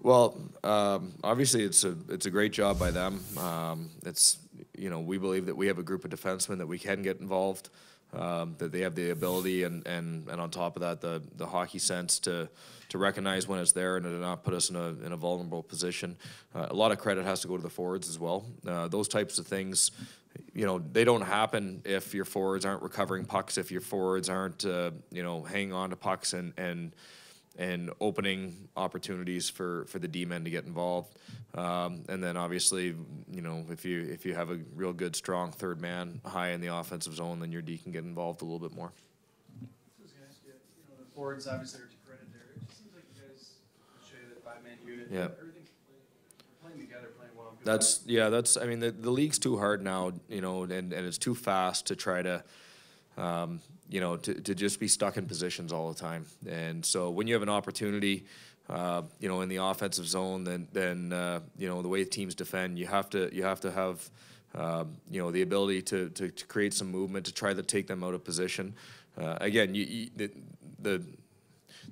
Well, 0.03 0.37
um, 0.65 1.13
obviously 1.23 1.63
it's 1.63 1.85
a 1.85 1.95
it's 2.09 2.25
a 2.25 2.29
great 2.29 2.51
job 2.51 2.77
by 2.77 2.91
them. 2.91 3.23
Um, 3.37 3.89
it's 4.05 4.37
you 4.77 4.89
know 4.89 4.99
we 4.99 5.17
believe 5.17 5.45
that 5.45 5.55
we 5.55 5.67
have 5.67 5.79
a 5.79 5.83
group 5.83 6.03
of 6.03 6.11
defensemen 6.11 6.57
that 6.57 6.67
we 6.67 6.77
can 6.77 7.01
get 7.01 7.21
involved, 7.21 7.69
um, 8.11 8.55
that 8.57 8.73
they 8.73 8.81
have 8.81 8.95
the 8.95 9.11
ability 9.11 9.63
and, 9.63 9.87
and, 9.87 10.27
and 10.27 10.41
on 10.41 10.49
top 10.49 10.75
of 10.75 10.81
that 10.81 10.99
the 10.99 11.21
the 11.37 11.47
hockey 11.47 11.79
sense 11.79 12.19
to 12.19 12.49
to 12.89 12.97
recognize 12.97 13.47
when 13.47 13.59
it's 13.59 13.71
there 13.71 13.95
and 13.95 14.05
to 14.05 14.11
not 14.11 14.43
put 14.43 14.53
us 14.53 14.69
in 14.69 14.75
a 14.75 14.89
in 15.05 15.13
a 15.13 15.17
vulnerable 15.17 15.63
position. 15.63 16.17
Uh, 16.53 16.67
a 16.69 16.75
lot 16.75 16.91
of 16.91 16.99
credit 16.99 17.23
has 17.23 17.39
to 17.39 17.47
go 17.47 17.55
to 17.55 17.63
the 17.63 17.69
forwards 17.69 18.09
as 18.09 18.19
well. 18.19 18.45
Uh, 18.67 18.89
those 18.89 19.07
types 19.07 19.39
of 19.39 19.47
things. 19.47 19.91
You 20.53 20.65
know 20.65 20.79
they 20.79 21.03
don't 21.03 21.21
happen 21.21 21.81
if 21.85 22.13
your 22.13 22.25
forwards 22.25 22.65
aren't 22.65 22.81
recovering 22.81 23.23
pucks, 23.23 23.57
if 23.57 23.71
your 23.71 23.81
forwards 23.81 24.29
aren't 24.29 24.65
uh, 24.65 24.91
you 25.11 25.23
know 25.23 25.43
hanging 25.43 25.73
on 25.73 25.91
to 25.91 25.95
pucks 25.95 26.33
and 26.33 26.53
and 26.57 26.91
and 27.57 27.91
opening 28.01 28.67
opportunities 28.75 29.49
for, 29.49 29.85
for 29.85 29.99
the 29.99 30.07
D 30.07 30.25
men 30.25 30.43
to 30.43 30.49
get 30.49 30.65
involved. 30.65 31.15
Um, 31.55 32.03
and 32.09 32.23
then 32.23 32.35
obviously, 32.35 32.95
you 33.31 33.41
know, 33.41 33.63
if 33.69 33.85
you 33.85 34.01
if 34.01 34.25
you 34.25 34.33
have 34.33 34.49
a 34.49 34.59
real 34.75 34.93
good, 34.93 35.15
strong 35.15 35.51
third 35.51 35.79
man 35.79 36.19
high 36.25 36.49
in 36.49 36.61
the 36.61 36.67
offensive 36.67 37.15
zone, 37.15 37.39
then 37.39 37.51
your 37.51 37.61
D 37.61 37.77
can 37.77 37.91
get 37.91 38.03
involved 38.03 38.41
a 38.41 38.45
little 38.45 38.59
bit 38.59 38.75
more. 38.75 38.91
the 40.97 41.15
forwards 41.15 41.47
obviously 41.47 41.81
are 41.81 41.85
to 41.85 41.95
credit 42.07 42.27
there. 42.31 42.41
It 42.55 42.65
just 42.65 42.79
seems 42.79 42.91
like 42.95 43.03
you 43.15 43.21
guys 43.21 43.51
show 44.03 44.17
that 44.29 44.43
five-man 44.43 44.77
unit. 44.85 45.07
Yeah. 45.11 45.27
Everything's 45.39 45.69
playing 46.61 46.79
together, 46.79 47.09
playing 47.17 47.33
well. 47.37 47.55
That's 47.63 48.01
yeah. 48.07 48.29
That's 48.29 48.57
I 48.57 48.65
mean 48.65 48.79
the, 48.79 48.91
the 48.91 49.11
league's 49.11 49.37
too 49.37 49.57
hard 49.57 49.83
now, 49.83 50.13
you 50.27 50.41
know, 50.41 50.63
and, 50.63 50.91
and 50.91 51.05
it's 51.05 51.19
too 51.19 51.35
fast 51.35 51.85
to 51.87 51.95
try 51.95 52.23
to, 52.23 52.43
um, 53.15 53.61
you 53.93 53.99
know, 53.99 54.17
to, 54.17 54.33
to 54.33 54.55
just 54.55 54.79
be 54.79 54.87
stuck 54.87 55.17
in 55.17 55.27
positions 55.27 55.71
all 55.71 55.93
the 55.93 55.99
time. 55.99 56.25
And 56.49 56.83
so 56.83 57.11
when 57.11 57.27
you 57.27 57.35
have 57.35 57.43
an 57.43 57.49
opportunity, 57.49 58.25
uh, 58.67 59.03
you 59.19 59.29
know, 59.29 59.41
in 59.41 59.49
the 59.49 59.57
offensive 59.57 60.07
zone, 60.07 60.43
then 60.43 60.67
then 60.73 61.13
uh, 61.13 61.41
you 61.59 61.69
know 61.69 61.83
the 61.83 61.87
way 61.87 62.03
teams 62.03 62.33
defend, 62.33 62.79
you 62.79 62.87
have 62.87 63.07
to 63.11 63.29
you 63.33 63.43
have 63.43 63.61
to 63.61 63.71
have. 63.71 64.09
Um, 64.55 64.97
you 65.09 65.19
know 65.19 65.31
the 65.31 65.41
ability 65.41 65.81
to, 65.81 66.09
to, 66.09 66.29
to 66.29 66.45
create 66.45 66.75
some 66.75 66.91
movement 66.91 67.25
to 67.25 67.33
try 67.33 67.55
to 67.55 67.63
take 67.63 67.87
them 67.87 68.03
out 68.03 68.13
of 68.13 68.23
position. 68.23 68.75
Uh, 69.19 69.35
again, 69.41 69.73
you, 69.73 69.83
you, 69.83 70.09
the, 70.15 70.31
the 70.79 71.03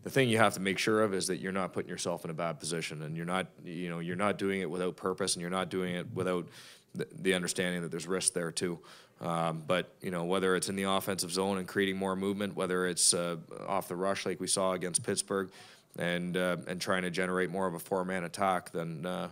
the 0.04 0.12
thing 0.12 0.30
you 0.30 0.38
have 0.38 0.54
to 0.54 0.60
make 0.60 0.78
sure 0.78 1.02
of 1.02 1.12
is 1.16 1.26
that 1.26 1.38
you're 1.38 1.52
not 1.52 1.74
putting 1.74 1.90
yourself 1.90 2.24
in 2.24 2.30
a 2.30 2.36
bad 2.36 2.60
position 2.60 3.02
and 3.02 3.18
you're 3.18 3.26
not 3.26 3.48
you 3.66 3.90
know 3.90 3.98
you're 3.98 4.16
not 4.16 4.38
doing 4.38 4.62
it 4.62 4.70
without 4.70 4.96
purpose 4.96 5.34
and 5.34 5.42
you're 5.42 5.50
not 5.50 5.70
doing 5.70 5.96
it 5.96 6.06
without 6.14 6.48
the, 6.96 7.08
the 7.22 7.34
understanding 7.34 7.82
that 7.82 7.92
there's 7.92 8.08
risk 8.08 8.34
there 8.34 8.52
too 8.52 8.80
um, 9.22 9.64
but 9.68 9.94
you 10.02 10.12
know 10.12 10.26
whether 10.26 10.56
it's 10.56 10.70
in 10.70 10.76
the 10.76 10.84
offensive 10.84 11.32
zone 11.32 11.58
and 11.58 11.68
creating 11.68 11.96
more 11.98 12.16
movement 12.16 12.56
whether 12.56 12.86
it's 12.88 13.14
uh, 13.14 13.36
off 13.68 13.88
the 13.88 13.96
rush 13.96 14.26
like 14.26 14.40
we 14.40 14.48
saw 14.48 14.74
against 14.74 15.04
Pittsburgh 15.04 15.50
and 15.98 16.36
uh, 16.38 16.58
and 16.68 16.80
trying 16.82 17.04
to 17.04 17.10
generate 17.12 17.50
more 17.50 17.68
of 17.68 17.74
a 17.74 17.80
four 17.80 18.04
man 18.06 18.24
attack 18.24 18.72
then 18.72 19.06
uh, 19.06 19.30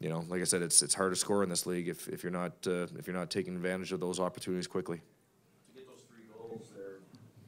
you 0.00 0.08
know 0.08 0.24
like 0.28 0.40
I 0.40 0.44
said 0.44 0.62
it's 0.62 0.82
it's 0.82 0.94
hard 0.94 1.12
to 1.12 1.16
score 1.16 1.42
in 1.42 1.48
this 1.48 1.64
league 1.66 1.88
if, 1.88 2.08
if 2.08 2.22
you're 2.22 2.32
not 2.32 2.52
uh, 2.66 2.86
if 2.98 3.06
you're 3.06 3.16
not 3.16 3.30
taking 3.30 3.54
advantage 3.56 3.92
of 3.92 4.00
those 4.00 4.20
opportunities 4.20 4.66
quickly 4.66 4.98
To 4.98 5.74
get 5.74 5.88
those 5.88 6.02
three 6.08 6.24
goals 6.36 6.66
there 6.76 6.98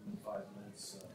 in 0.07 0.17
five 0.25 0.45
minutes, 0.57 0.97
uh, 1.01 1.07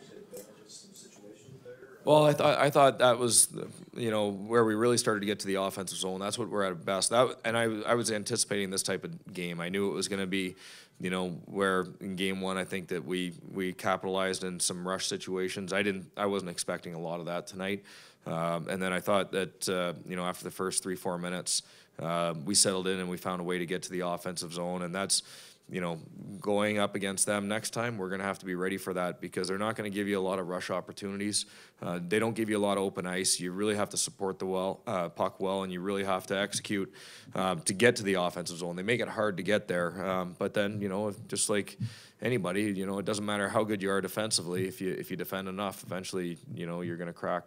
did 0.00 0.08
you 0.08 0.08
take 0.08 0.38
advantage 0.38 0.66
of 0.66 0.72
some 0.72 0.94
situations 0.94 1.60
there? 1.64 1.74
Well, 2.04 2.24
I 2.24 2.32
thought 2.32 2.58
I 2.58 2.70
thought 2.70 2.98
that 3.00 3.18
was 3.18 3.46
the- 3.48 3.68
you 3.96 4.10
know 4.10 4.30
where 4.30 4.64
we 4.64 4.74
really 4.74 4.98
started 4.98 5.20
to 5.20 5.26
get 5.26 5.40
to 5.40 5.46
the 5.46 5.56
offensive 5.56 5.98
zone. 5.98 6.20
That's 6.20 6.38
what 6.38 6.48
we're 6.48 6.64
at 6.64 6.84
best. 6.84 7.10
That 7.10 7.36
and 7.44 7.56
I 7.56 7.64
I 7.82 7.94
was 7.94 8.10
anticipating 8.10 8.70
this 8.70 8.82
type 8.82 9.04
of 9.04 9.32
game. 9.32 9.60
I 9.60 9.68
knew 9.68 9.90
it 9.90 9.94
was 9.94 10.08
going 10.08 10.20
to 10.20 10.26
be, 10.26 10.56
you 11.00 11.10
know, 11.10 11.30
where 11.46 11.86
in 12.00 12.16
game 12.16 12.40
one 12.40 12.56
I 12.56 12.64
think 12.64 12.88
that 12.88 13.04
we 13.04 13.32
we 13.52 13.72
capitalized 13.72 14.44
in 14.44 14.60
some 14.60 14.86
rush 14.86 15.06
situations. 15.06 15.72
I 15.72 15.82
didn't 15.82 16.06
I 16.16 16.26
wasn't 16.26 16.50
expecting 16.50 16.94
a 16.94 17.00
lot 17.00 17.20
of 17.20 17.26
that 17.26 17.46
tonight. 17.46 17.84
Um, 18.26 18.68
and 18.68 18.82
then 18.82 18.92
I 18.92 19.00
thought 19.00 19.32
that 19.32 19.68
uh, 19.68 19.92
you 20.08 20.16
know 20.16 20.24
after 20.24 20.44
the 20.44 20.50
first 20.50 20.82
three 20.82 20.96
four 20.96 21.18
minutes 21.18 21.62
uh, 22.00 22.34
we 22.44 22.54
settled 22.54 22.86
in 22.86 22.98
and 22.98 23.08
we 23.08 23.16
found 23.16 23.40
a 23.40 23.44
way 23.44 23.58
to 23.58 23.66
get 23.66 23.82
to 23.84 23.90
the 23.90 24.00
offensive 24.00 24.52
zone 24.52 24.82
and 24.82 24.94
that's 24.94 25.22
you 25.68 25.80
know, 25.80 25.98
going 26.40 26.78
up 26.78 26.94
against 26.94 27.26
them 27.26 27.48
next 27.48 27.70
time, 27.70 27.98
we're 27.98 28.08
going 28.08 28.20
to 28.20 28.26
have 28.26 28.38
to 28.38 28.46
be 28.46 28.54
ready 28.54 28.76
for 28.76 28.94
that 28.94 29.20
because 29.20 29.48
they're 29.48 29.58
not 29.58 29.74
going 29.74 29.90
to 29.90 29.94
give 29.94 30.06
you 30.06 30.18
a 30.18 30.20
lot 30.20 30.38
of 30.38 30.46
rush 30.48 30.70
opportunities. 30.70 31.46
Uh, 31.82 31.98
they 32.06 32.20
don't 32.20 32.34
give 32.36 32.48
you 32.48 32.56
a 32.56 32.60
lot 32.60 32.76
of 32.78 32.84
open 32.84 33.04
ice. 33.04 33.40
You 33.40 33.50
really 33.50 33.74
have 33.74 33.90
to 33.90 33.96
support 33.96 34.38
the 34.38 34.46
well 34.46 34.80
uh, 34.86 35.08
puck 35.08 35.40
well, 35.40 35.64
and 35.64 35.72
you 35.72 35.80
really 35.80 36.04
have 36.04 36.26
to 36.28 36.38
execute 36.38 36.92
um, 37.34 37.60
to 37.62 37.72
get 37.72 37.96
to 37.96 38.04
the 38.04 38.14
offensive 38.14 38.58
zone. 38.58 38.76
They 38.76 38.84
make 38.84 39.00
it 39.00 39.08
hard 39.08 39.38
to 39.38 39.42
get 39.42 39.66
there, 39.66 40.08
um, 40.08 40.36
but 40.38 40.54
then 40.54 40.80
you 40.80 40.88
know, 40.88 41.12
just 41.26 41.50
like 41.50 41.76
anybody, 42.22 42.62
you 42.62 42.86
know, 42.86 42.98
it 42.98 43.04
doesn't 43.04 43.26
matter 43.26 43.48
how 43.48 43.64
good 43.64 43.82
you 43.82 43.90
are 43.90 44.00
defensively. 44.00 44.68
If 44.68 44.80
you 44.80 44.92
if 44.92 45.10
you 45.10 45.16
defend 45.16 45.48
enough, 45.48 45.82
eventually, 45.82 46.38
you 46.54 46.66
know, 46.66 46.82
you're 46.82 46.96
going 46.96 47.08
to 47.08 47.12
crack. 47.12 47.42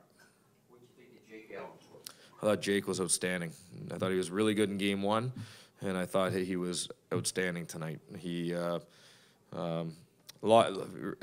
I 2.41 2.45
thought 2.45 2.61
Jake 2.61 2.87
was 2.87 3.01
outstanding. 3.01 3.51
I 3.93 3.97
thought 3.97 4.11
he 4.11 4.17
was 4.17 4.31
really 4.31 4.53
good 4.53 4.69
in 4.69 4.77
game 4.77 5.01
one, 5.01 5.33
and 5.81 5.97
I 5.97 6.05
thought 6.05 6.31
he 6.33 6.55
was 6.55 6.89
outstanding 7.13 7.65
tonight. 7.65 7.99
He, 8.17 8.53
uh, 8.53 8.79
um, 9.53 9.95
a 10.41 10.47
lot, 10.47 10.71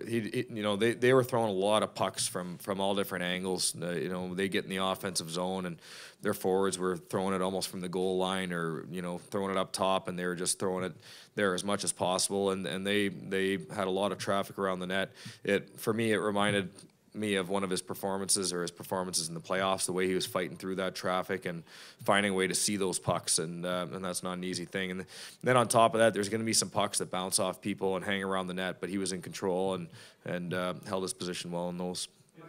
he, 0.06 0.20
he- 0.20 0.46
you 0.50 0.62
know, 0.62 0.76
they, 0.76 0.92
they 0.92 1.14
were 1.14 1.24
throwing 1.24 1.48
a 1.48 1.52
lot 1.52 1.82
of 1.82 1.94
pucks 1.94 2.28
from, 2.28 2.58
from 2.58 2.80
all 2.80 2.94
different 2.94 3.24
angles. 3.24 3.74
Uh, 3.80 3.90
you 3.92 4.08
know, 4.10 4.34
they 4.34 4.48
get 4.48 4.64
in 4.64 4.70
the 4.70 4.76
offensive 4.76 5.30
zone, 5.30 5.64
and 5.64 5.78
their 6.20 6.34
forwards 6.34 6.78
were 6.78 6.96
throwing 6.98 7.34
it 7.34 7.40
almost 7.40 7.68
from 7.68 7.80
the 7.80 7.88
goal 7.88 8.18
line, 8.18 8.52
or 8.52 8.84
you 8.90 9.00
know, 9.00 9.16
throwing 9.18 9.50
it 9.50 9.56
up 9.56 9.72
top, 9.72 10.08
and 10.08 10.18
they 10.18 10.26
were 10.26 10.34
just 10.34 10.58
throwing 10.58 10.84
it 10.84 10.92
there 11.34 11.54
as 11.54 11.64
much 11.64 11.82
as 11.82 11.92
possible. 11.92 12.50
And 12.50 12.66
and 12.66 12.86
they 12.86 13.08
they 13.08 13.58
had 13.74 13.86
a 13.86 13.90
lot 13.90 14.12
of 14.12 14.18
traffic 14.18 14.58
around 14.58 14.80
the 14.80 14.86
net. 14.86 15.12
It 15.44 15.78
for 15.80 15.94
me, 15.94 16.12
it 16.12 16.16
reminded 16.18 16.70
me 17.16 17.34
of 17.36 17.48
one 17.48 17.64
of 17.64 17.70
his 17.70 17.82
performances 17.82 18.52
or 18.52 18.62
his 18.62 18.70
performances 18.70 19.28
in 19.28 19.34
the 19.34 19.40
playoffs, 19.40 19.86
the 19.86 19.92
way 19.92 20.06
he 20.06 20.14
was 20.14 20.26
fighting 20.26 20.56
through 20.56 20.76
that 20.76 20.94
traffic 20.94 21.46
and 21.46 21.62
finding 22.04 22.32
a 22.32 22.34
way 22.34 22.46
to 22.46 22.54
see 22.54 22.76
those 22.76 22.98
pucks, 22.98 23.38
and 23.38 23.64
uh, 23.64 23.86
and 23.92 24.04
that's 24.04 24.22
not 24.22 24.34
an 24.34 24.44
easy 24.44 24.64
thing. 24.64 24.90
And 24.90 25.04
then 25.42 25.56
on 25.56 25.68
top 25.68 25.94
of 25.94 26.00
that, 26.00 26.14
there's 26.14 26.28
going 26.28 26.40
to 26.40 26.46
be 26.46 26.52
some 26.52 26.70
pucks 26.70 26.98
that 26.98 27.10
bounce 27.10 27.38
off 27.38 27.60
people 27.60 27.96
and 27.96 28.04
hang 28.04 28.22
around 28.22 28.46
the 28.46 28.54
net, 28.54 28.76
but 28.80 28.88
he 28.90 28.98
was 28.98 29.12
in 29.12 29.22
control 29.22 29.74
and 29.74 29.88
and 30.24 30.54
uh, 30.54 30.74
held 30.88 31.02
his 31.02 31.12
position 31.12 31.50
well 31.50 31.68
in 31.68 31.78
those. 31.78 32.08
Did 32.36 32.44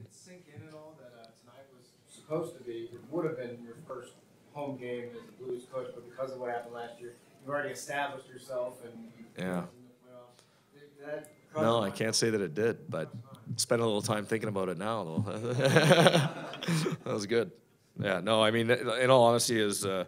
it 0.00 0.08
sink 0.10 0.42
in 0.54 0.66
at 0.68 0.74
all 0.74 0.94
that 0.98 1.12
uh, 1.20 1.24
tonight 1.40 1.66
was 1.76 1.86
supposed 2.14 2.56
to 2.56 2.62
be, 2.64 2.88
it 2.92 3.00
would 3.10 3.24
have 3.26 3.36
been 3.36 3.58
your 3.64 3.76
first 3.86 4.12
home 4.52 4.76
game 4.76 5.04
as 5.10 5.18
a 5.18 5.42
Blues 5.44 5.64
coach, 5.72 5.88
but 5.94 6.08
because 6.08 6.32
of 6.32 6.38
what 6.38 6.50
happened 6.50 6.74
last 6.74 7.00
year, 7.00 7.12
you've 7.40 7.50
already 7.52 7.70
established 7.70 8.28
yourself 8.28 8.78
and 8.84 8.92
Yeah. 9.36 9.58
in 9.58 9.62
the 9.62 9.94
playoffs. 10.04 10.40
Did 10.72 11.06
that 11.06 11.30
No, 11.60 11.82
I 11.82 11.90
can't 11.90 12.14
say 12.14 12.30
that 12.30 12.40
it 12.40 12.54
did, 12.54 12.88
but 12.90 13.10
spent 13.56 13.80
a 13.80 13.84
little 13.84 14.02
time 14.02 14.24
thinking 14.24 14.48
about 14.48 14.68
it 14.68 14.78
now, 14.78 15.04
though. 15.04 15.18
that 15.52 17.04
was 17.04 17.26
good. 17.26 17.50
Yeah, 18.00 18.20
no, 18.20 18.42
I 18.42 18.50
mean, 18.50 18.70
in 18.70 19.10
all 19.10 19.24
honesty, 19.24 19.60
is 19.60 19.84
uh, 19.84 20.04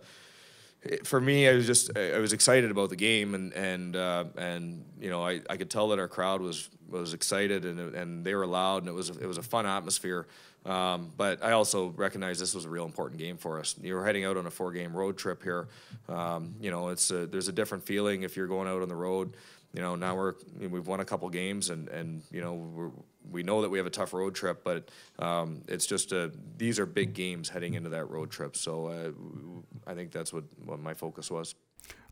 for 1.04 1.20
me, 1.20 1.48
I 1.48 1.54
was 1.54 1.66
just 1.66 1.96
I 1.96 2.18
was 2.18 2.32
excited 2.32 2.70
about 2.70 2.90
the 2.90 2.96
game, 2.96 3.34
and 3.34 3.52
and 3.52 3.96
uh, 3.96 4.24
and 4.36 4.84
you 5.00 5.10
know 5.10 5.24
I, 5.24 5.40
I 5.48 5.56
could 5.56 5.70
tell 5.70 5.88
that 5.88 5.98
our 5.98 6.08
crowd 6.08 6.40
was 6.40 6.68
was 6.88 7.14
excited, 7.14 7.64
and 7.64 7.94
and 7.94 8.24
they 8.24 8.34
were 8.34 8.46
loud, 8.46 8.82
and 8.82 8.88
it 8.88 8.94
was 8.94 9.10
it 9.10 9.26
was 9.26 9.38
a 9.38 9.42
fun 9.42 9.66
atmosphere. 9.66 10.26
Um, 10.64 11.12
but 11.16 11.44
I 11.44 11.52
also 11.52 11.90
recognize 11.90 12.40
this 12.40 12.52
was 12.52 12.64
a 12.64 12.68
real 12.68 12.86
important 12.86 13.20
game 13.20 13.36
for 13.36 13.60
us. 13.60 13.76
You're 13.80 14.04
heading 14.04 14.24
out 14.24 14.36
on 14.36 14.46
a 14.46 14.50
four-game 14.50 14.96
road 14.96 15.16
trip 15.16 15.44
here. 15.44 15.68
Um, 16.08 16.56
you 16.60 16.72
know, 16.72 16.88
it's 16.88 17.08
a, 17.12 17.24
there's 17.26 17.46
a 17.46 17.52
different 17.52 17.86
feeling 17.86 18.24
if 18.24 18.36
you're 18.36 18.48
going 18.48 18.66
out 18.66 18.82
on 18.82 18.88
the 18.88 18.96
road. 18.96 19.36
You 19.76 19.82
know, 19.82 19.94
now 19.94 20.16
we're 20.16 20.32
we've 20.58 20.86
won 20.86 21.00
a 21.00 21.04
couple 21.04 21.28
games, 21.28 21.68
and 21.68 21.88
and 21.90 22.22
you 22.32 22.40
know 22.40 22.92
we 23.30 23.42
know 23.42 23.60
that 23.60 23.68
we 23.68 23.76
have 23.76 23.86
a 23.86 23.90
tough 23.90 24.14
road 24.14 24.34
trip, 24.34 24.64
but 24.64 24.90
um, 25.18 25.62
it's 25.68 25.84
just 25.84 26.12
a, 26.12 26.32
these 26.56 26.78
are 26.78 26.86
big 26.86 27.12
games 27.12 27.50
heading 27.50 27.74
into 27.74 27.90
that 27.90 28.06
road 28.06 28.30
trip. 28.30 28.56
So 28.56 28.86
uh, 28.86 29.90
I 29.90 29.94
think 29.94 30.12
that's 30.12 30.32
what, 30.32 30.44
what 30.64 30.80
my 30.80 30.94
focus 30.94 31.30
was. 31.30 31.54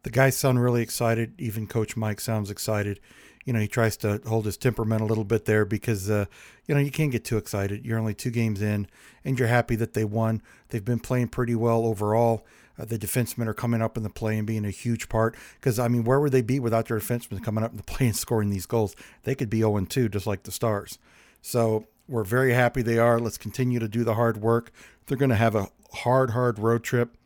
The 0.03 0.11
guys 0.11 0.37
sound 0.37 0.61
really 0.61 0.83
excited. 0.83 1.33
Even 1.39 1.67
Coach 1.67 1.97
Mike 1.97 2.21
sounds 2.21 2.51
excited. 2.51 3.01
You 3.47 3.55
know, 3.55 3.61
he 3.61 3.69
tries 3.69 3.97
to 3.99 4.21
hold 4.27 4.45
his 4.45 4.59
temperament 4.59 5.01
a 5.01 5.07
little 5.07 5.25
bit 5.25 5.47
there 5.47 5.65
because, 5.65 6.11
uh, 6.11 6.27
you 6.67 6.75
know, 6.75 6.81
you 6.83 6.91
can't 6.91 7.13
get 7.13 7.25
too 7.25 7.39
excited. 7.39 7.85
You're 7.87 7.99
only 7.99 8.15
two 8.15 8.31
games 8.31 8.61
in, 8.61 8.89
and 9.25 9.39
you're 9.39 9.49
happy 9.49 9.77
that 9.77 9.95
they 9.95 10.05
won. 10.05 10.43
They've 10.69 10.85
been 10.85 11.01
playing 11.01 11.29
pretty 11.29 11.55
well 11.55 11.87
overall. 11.87 12.47
Uh, 12.79 12.85
the 12.85 12.99
defensemen 12.99 13.47
are 13.47 13.55
coming 13.55 13.83
up 13.83 13.97
in 13.97 14.03
the 14.03 14.11
play 14.11 14.37
and 14.37 14.47
being 14.47 14.65
a 14.65 14.71
huge 14.71 15.09
part. 15.09 15.37
Because, 15.61 15.79
I 15.79 15.89
mean, 15.89 16.05
where 16.05 16.21
would 16.21 16.33
they 16.33 16.43
be 16.43 16.59
without 16.59 16.89
their 16.89 16.99
defensemen 16.99 17.43
coming 17.43 17.65
up 17.65 17.71
in 17.71 17.77
the 17.77 17.83
play 17.85 18.07
and 18.07 18.17
scoring 18.17 18.51
these 18.51 18.67
goals? 18.67 18.97
They 19.23 19.35
could 19.35 19.51
be 19.51 19.59
0 19.59 19.85
2, 19.85 20.09
just 20.09 20.27
like 20.27 20.43
the 20.43 20.53
Stars. 20.53 20.99
So 21.43 21.87
we're 22.09 22.25
very 22.25 22.53
happy 22.53 22.83
they 22.83 22.99
are. 22.99 23.19
Let's 23.19 23.39
continue 23.39 23.79
to 23.79 23.89
do 23.89 24.05
the 24.05 24.15
hard 24.15 24.39
work. 24.39 24.73
They're 25.07 25.19
going 25.19 25.31
to 25.31 25.37
have 25.37 25.55
a 25.55 25.69
hard, 25.93 26.31
hard 26.31 26.59
road 26.59 26.83
trip. 26.83 27.17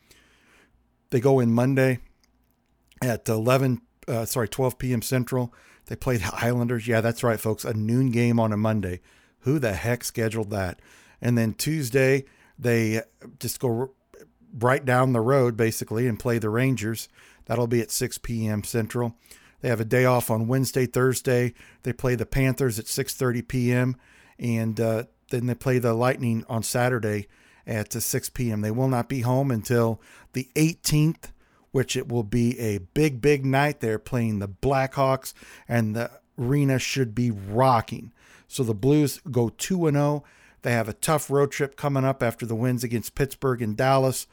They 1.10 1.20
go 1.20 1.40
in 1.40 1.52
Monday 1.52 2.00
at 3.02 3.28
11, 3.28 3.80
uh, 4.06 4.24
sorry, 4.26 4.48
12 4.48 4.78
p.m. 4.78 5.02
Central. 5.02 5.54
They 5.86 5.96
play 5.96 6.18
the 6.18 6.30
Islanders. 6.34 6.86
Yeah, 6.86 7.00
that's 7.00 7.22
right, 7.22 7.40
folks. 7.40 7.64
A 7.64 7.72
noon 7.72 8.10
game 8.10 8.38
on 8.38 8.52
a 8.52 8.56
Monday. 8.56 9.00
Who 9.40 9.58
the 9.58 9.72
heck 9.72 10.04
scheduled 10.04 10.50
that? 10.50 10.80
And 11.20 11.36
then 11.36 11.54
Tuesday, 11.54 12.24
they 12.58 13.02
just 13.38 13.60
go 13.60 13.92
right 14.56 14.84
down 14.84 15.12
the 15.12 15.20
road 15.20 15.56
basically 15.56 16.06
and 16.06 16.18
play 16.18 16.38
the 16.38 16.50
Rangers. 16.50 17.08
That'll 17.46 17.66
be 17.66 17.80
at 17.80 17.90
6 17.90 18.18
p.m. 18.18 18.62
Central. 18.64 19.16
They 19.60 19.68
have 19.68 19.80
a 19.80 19.84
day 19.84 20.04
off 20.04 20.30
on 20.30 20.46
Wednesday, 20.46 20.86
Thursday. 20.86 21.54
They 21.82 21.92
play 21.92 22.14
the 22.14 22.26
Panthers 22.26 22.78
at 22.78 22.84
6:30 22.84 23.48
p.m. 23.48 23.96
and 24.38 24.78
uh, 24.80 25.04
then 25.30 25.46
they 25.46 25.54
play 25.54 25.78
the 25.78 25.94
Lightning 25.94 26.44
on 26.48 26.62
Saturday 26.62 27.26
at 27.66 27.92
6 27.92 28.30
p.m. 28.30 28.60
They 28.60 28.70
will 28.70 28.88
not 28.88 29.08
be 29.08 29.20
home 29.20 29.50
until 29.50 30.00
the 30.32 30.48
18th, 30.54 31.32
which 31.70 31.96
it 31.96 32.08
will 32.08 32.22
be 32.22 32.58
a 32.58 32.78
big, 32.78 33.20
big 33.20 33.44
night. 33.44 33.80
They're 33.80 33.98
playing 33.98 34.38
the 34.38 34.48
Blackhawks, 34.48 35.34
and 35.68 35.94
the 35.94 36.10
arena 36.38 36.78
should 36.78 37.14
be 37.14 37.30
rocking. 37.30 38.12
So 38.46 38.62
the 38.62 38.74
Blues 38.74 39.20
go 39.30 39.50
2 39.50 39.90
0. 39.90 40.24
They 40.62 40.72
have 40.72 40.88
a 40.88 40.94
tough 40.94 41.30
road 41.30 41.52
trip 41.52 41.76
coming 41.76 42.04
up 42.04 42.22
after 42.22 42.46
the 42.46 42.54
wins 42.54 42.82
against 42.82 43.14
Pittsburgh 43.14 43.60
and 43.60 43.76
Dallas. 43.76 44.26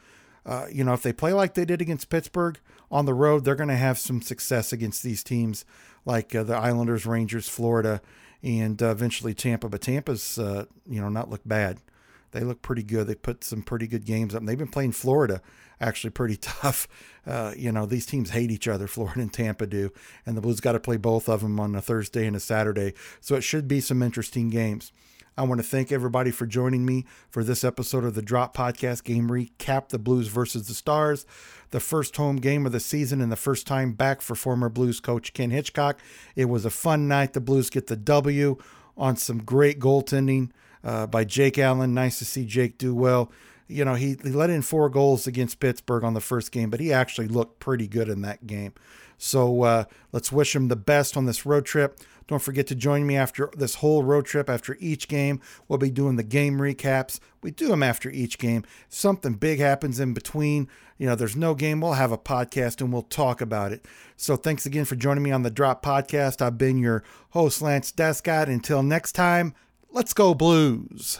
Uh, 0.45 0.67
you 0.71 0.83
know, 0.83 0.93
if 0.93 1.01
they 1.01 1.13
play 1.13 1.33
like 1.33 1.53
they 1.53 1.65
did 1.65 1.81
against 1.81 2.09
Pittsburgh 2.09 2.59
on 2.91 3.05
the 3.05 3.13
road, 3.13 3.43
they're 3.43 3.55
going 3.55 3.69
to 3.69 3.75
have 3.75 3.97
some 3.97 4.21
success 4.21 4.71
against 4.71 5.01
these 5.01 5.23
teams 5.23 5.65
like 6.05 6.35
uh, 6.35 6.43
the 6.43 6.55
Islanders, 6.55 7.05
Rangers, 7.05 7.49
Florida, 7.49 8.01
and 8.43 8.81
uh, 8.81 8.89
eventually 8.89 9.33
Tampa. 9.33 9.69
But 9.69 9.81
Tampa's, 9.81 10.37
uh, 10.37 10.65
you 10.87 11.01
know, 11.01 11.09
not 11.09 11.29
look 11.29 11.41
bad. 11.45 11.79
They 12.31 12.41
look 12.41 12.61
pretty 12.61 12.83
good. 12.83 13.07
They 13.07 13.15
put 13.15 13.43
some 13.43 13.63
pretty 13.63 13.87
good 13.87 14.05
games 14.05 14.35
up. 14.35 14.41
And 14.41 14.49
they've 14.49 14.57
been 14.57 14.67
playing 14.67 14.91
Florida 14.91 15.41
actually 15.79 16.11
pretty 16.11 16.37
tough. 16.41 16.87
Uh, 17.25 17.53
you 17.57 17.71
know, 17.71 17.85
these 17.85 18.05
teams 18.05 18.29
hate 18.31 18.51
each 18.51 18.67
other, 18.67 18.87
Florida 18.87 19.21
and 19.21 19.33
Tampa 19.33 19.65
do. 19.65 19.91
And 20.25 20.37
the 20.37 20.41
Blues 20.41 20.59
got 20.59 20.73
to 20.73 20.79
play 20.79 20.97
both 20.97 21.27
of 21.27 21.41
them 21.41 21.59
on 21.59 21.75
a 21.75 21.81
Thursday 21.81 22.27
and 22.27 22.35
a 22.35 22.39
Saturday. 22.39 22.93
So 23.19 23.35
it 23.35 23.41
should 23.41 23.67
be 23.67 23.81
some 23.81 24.03
interesting 24.03 24.49
games. 24.49 24.91
I 25.37 25.43
want 25.43 25.59
to 25.59 25.67
thank 25.67 25.91
everybody 25.91 26.31
for 26.31 26.45
joining 26.45 26.85
me 26.85 27.05
for 27.29 27.43
this 27.43 27.65
episode 27.65 28.05
of 28.05 28.15
the 28.15 28.21
Drop 28.21 28.55
Podcast 28.55 29.03
Game 29.03 29.27
Recap 29.27 29.89
The 29.89 29.99
Blues 29.99 30.29
versus 30.29 30.69
the 30.69 30.73
Stars, 30.73 31.25
the 31.71 31.81
first 31.81 32.15
home 32.15 32.37
game 32.37 32.65
of 32.65 32.71
the 32.71 32.79
season 32.79 33.19
and 33.19 33.29
the 33.29 33.35
first 33.35 33.67
time 33.67 33.91
back 33.91 34.21
for 34.21 34.33
former 34.35 34.69
Blues 34.69 35.01
coach 35.01 35.33
Ken 35.33 35.51
Hitchcock. 35.51 35.99
It 36.37 36.45
was 36.45 36.63
a 36.63 36.69
fun 36.69 37.09
night. 37.09 37.33
The 37.33 37.41
Blues 37.41 37.69
get 37.69 37.87
the 37.87 37.97
W 37.97 38.55
on 38.95 39.17
some 39.17 39.39
great 39.39 39.77
goaltending 39.77 40.51
uh, 40.85 41.07
by 41.07 41.25
Jake 41.25 41.57
Allen. 41.57 41.93
Nice 41.93 42.17
to 42.19 42.25
see 42.25 42.45
Jake 42.45 42.77
do 42.77 42.95
well. 42.95 43.29
You 43.67 43.83
know, 43.83 43.95
he, 43.95 44.15
he 44.23 44.29
let 44.29 44.49
in 44.49 44.61
four 44.61 44.87
goals 44.87 45.27
against 45.27 45.59
Pittsburgh 45.59 46.05
on 46.05 46.13
the 46.13 46.21
first 46.21 46.53
game, 46.53 46.69
but 46.69 46.79
he 46.79 46.93
actually 46.93 47.27
looked 47.27 47.59
pretty 47.59 47.87
good 47.89 48.07
in 48.07 48.21
that 48.21 48.47
game. 48.47 48.71
So 49.17 49.63
uh, 49.63 49.83
let's 50.11 50.31
wish 50.31 50.55
him 50.55 50.69
the 50.69 50.75
best 50.75 51.17
on 51.17 51.25
this 51.25 51.45
road 51.45 51.65
trip. 51.65 51.99
Don't 52.27 52.41
forget 52.41 52.67
to 52.67 52.75
join 52.75 53.05
me 53.05 53.15
after 53.15 53.51
this 53.55 53.75
whole 53.75 54.03
road 54.03 54.25
trip. 54.25 54.49
After 54.49 54.77
each 54.79 55.07
game, 55.07 55.39
we'll 55.67 55.79
be 55.79 55.91
doing 55.91 56.15
the 56.15 56.23
game 56.23 56.57
recaps. 56.57 57.19
We 57.41 57.51
do 57.51 57.67
them 57.67 57.83
after 57.83 58.09
each 58.09 58.39
game. 58.39 58.63
Something 58.89 59.33
big 59.33 59.59
happens 59.59 59.99
in 59.99 60.13
between. 60.13 60.67
You 60.97 61.07
know, 61.07 61.15
there's 61.15 61.35
no 61.35 61.53
game. 61.53 61.81
We'll 61.81 61.93
have 61.93 62.11
a 62.11 62.17
podcast 62.17 62.81
and 62.81 62.91
we'll 62.91 63.03
talk 63.03 63.41
about 63.41 63.71
it. 63.71 63.85
So 64.17 64.35
thanks 64.35 64.65
again 64.65 64.85
for 64.85 64.95
joining 64.95 65.23
me 65.23 65.31
on 65.31 65.43
the 65.43 65.51
Drop 65.51 65.83
Podcast. 65.85 66.41
I've 66.41 66.57
been 66.57 66.79
your 66.79 67.03
host, 67.31 67.61
Lance 67.61 67.91
Descott. 67.91 68.47
Until 68.47 68.81
next 68.81 69.11
time, 69.11 69.53
let's 69.91 70.13
go 70.13 70.33
Blues. 70.33 71.19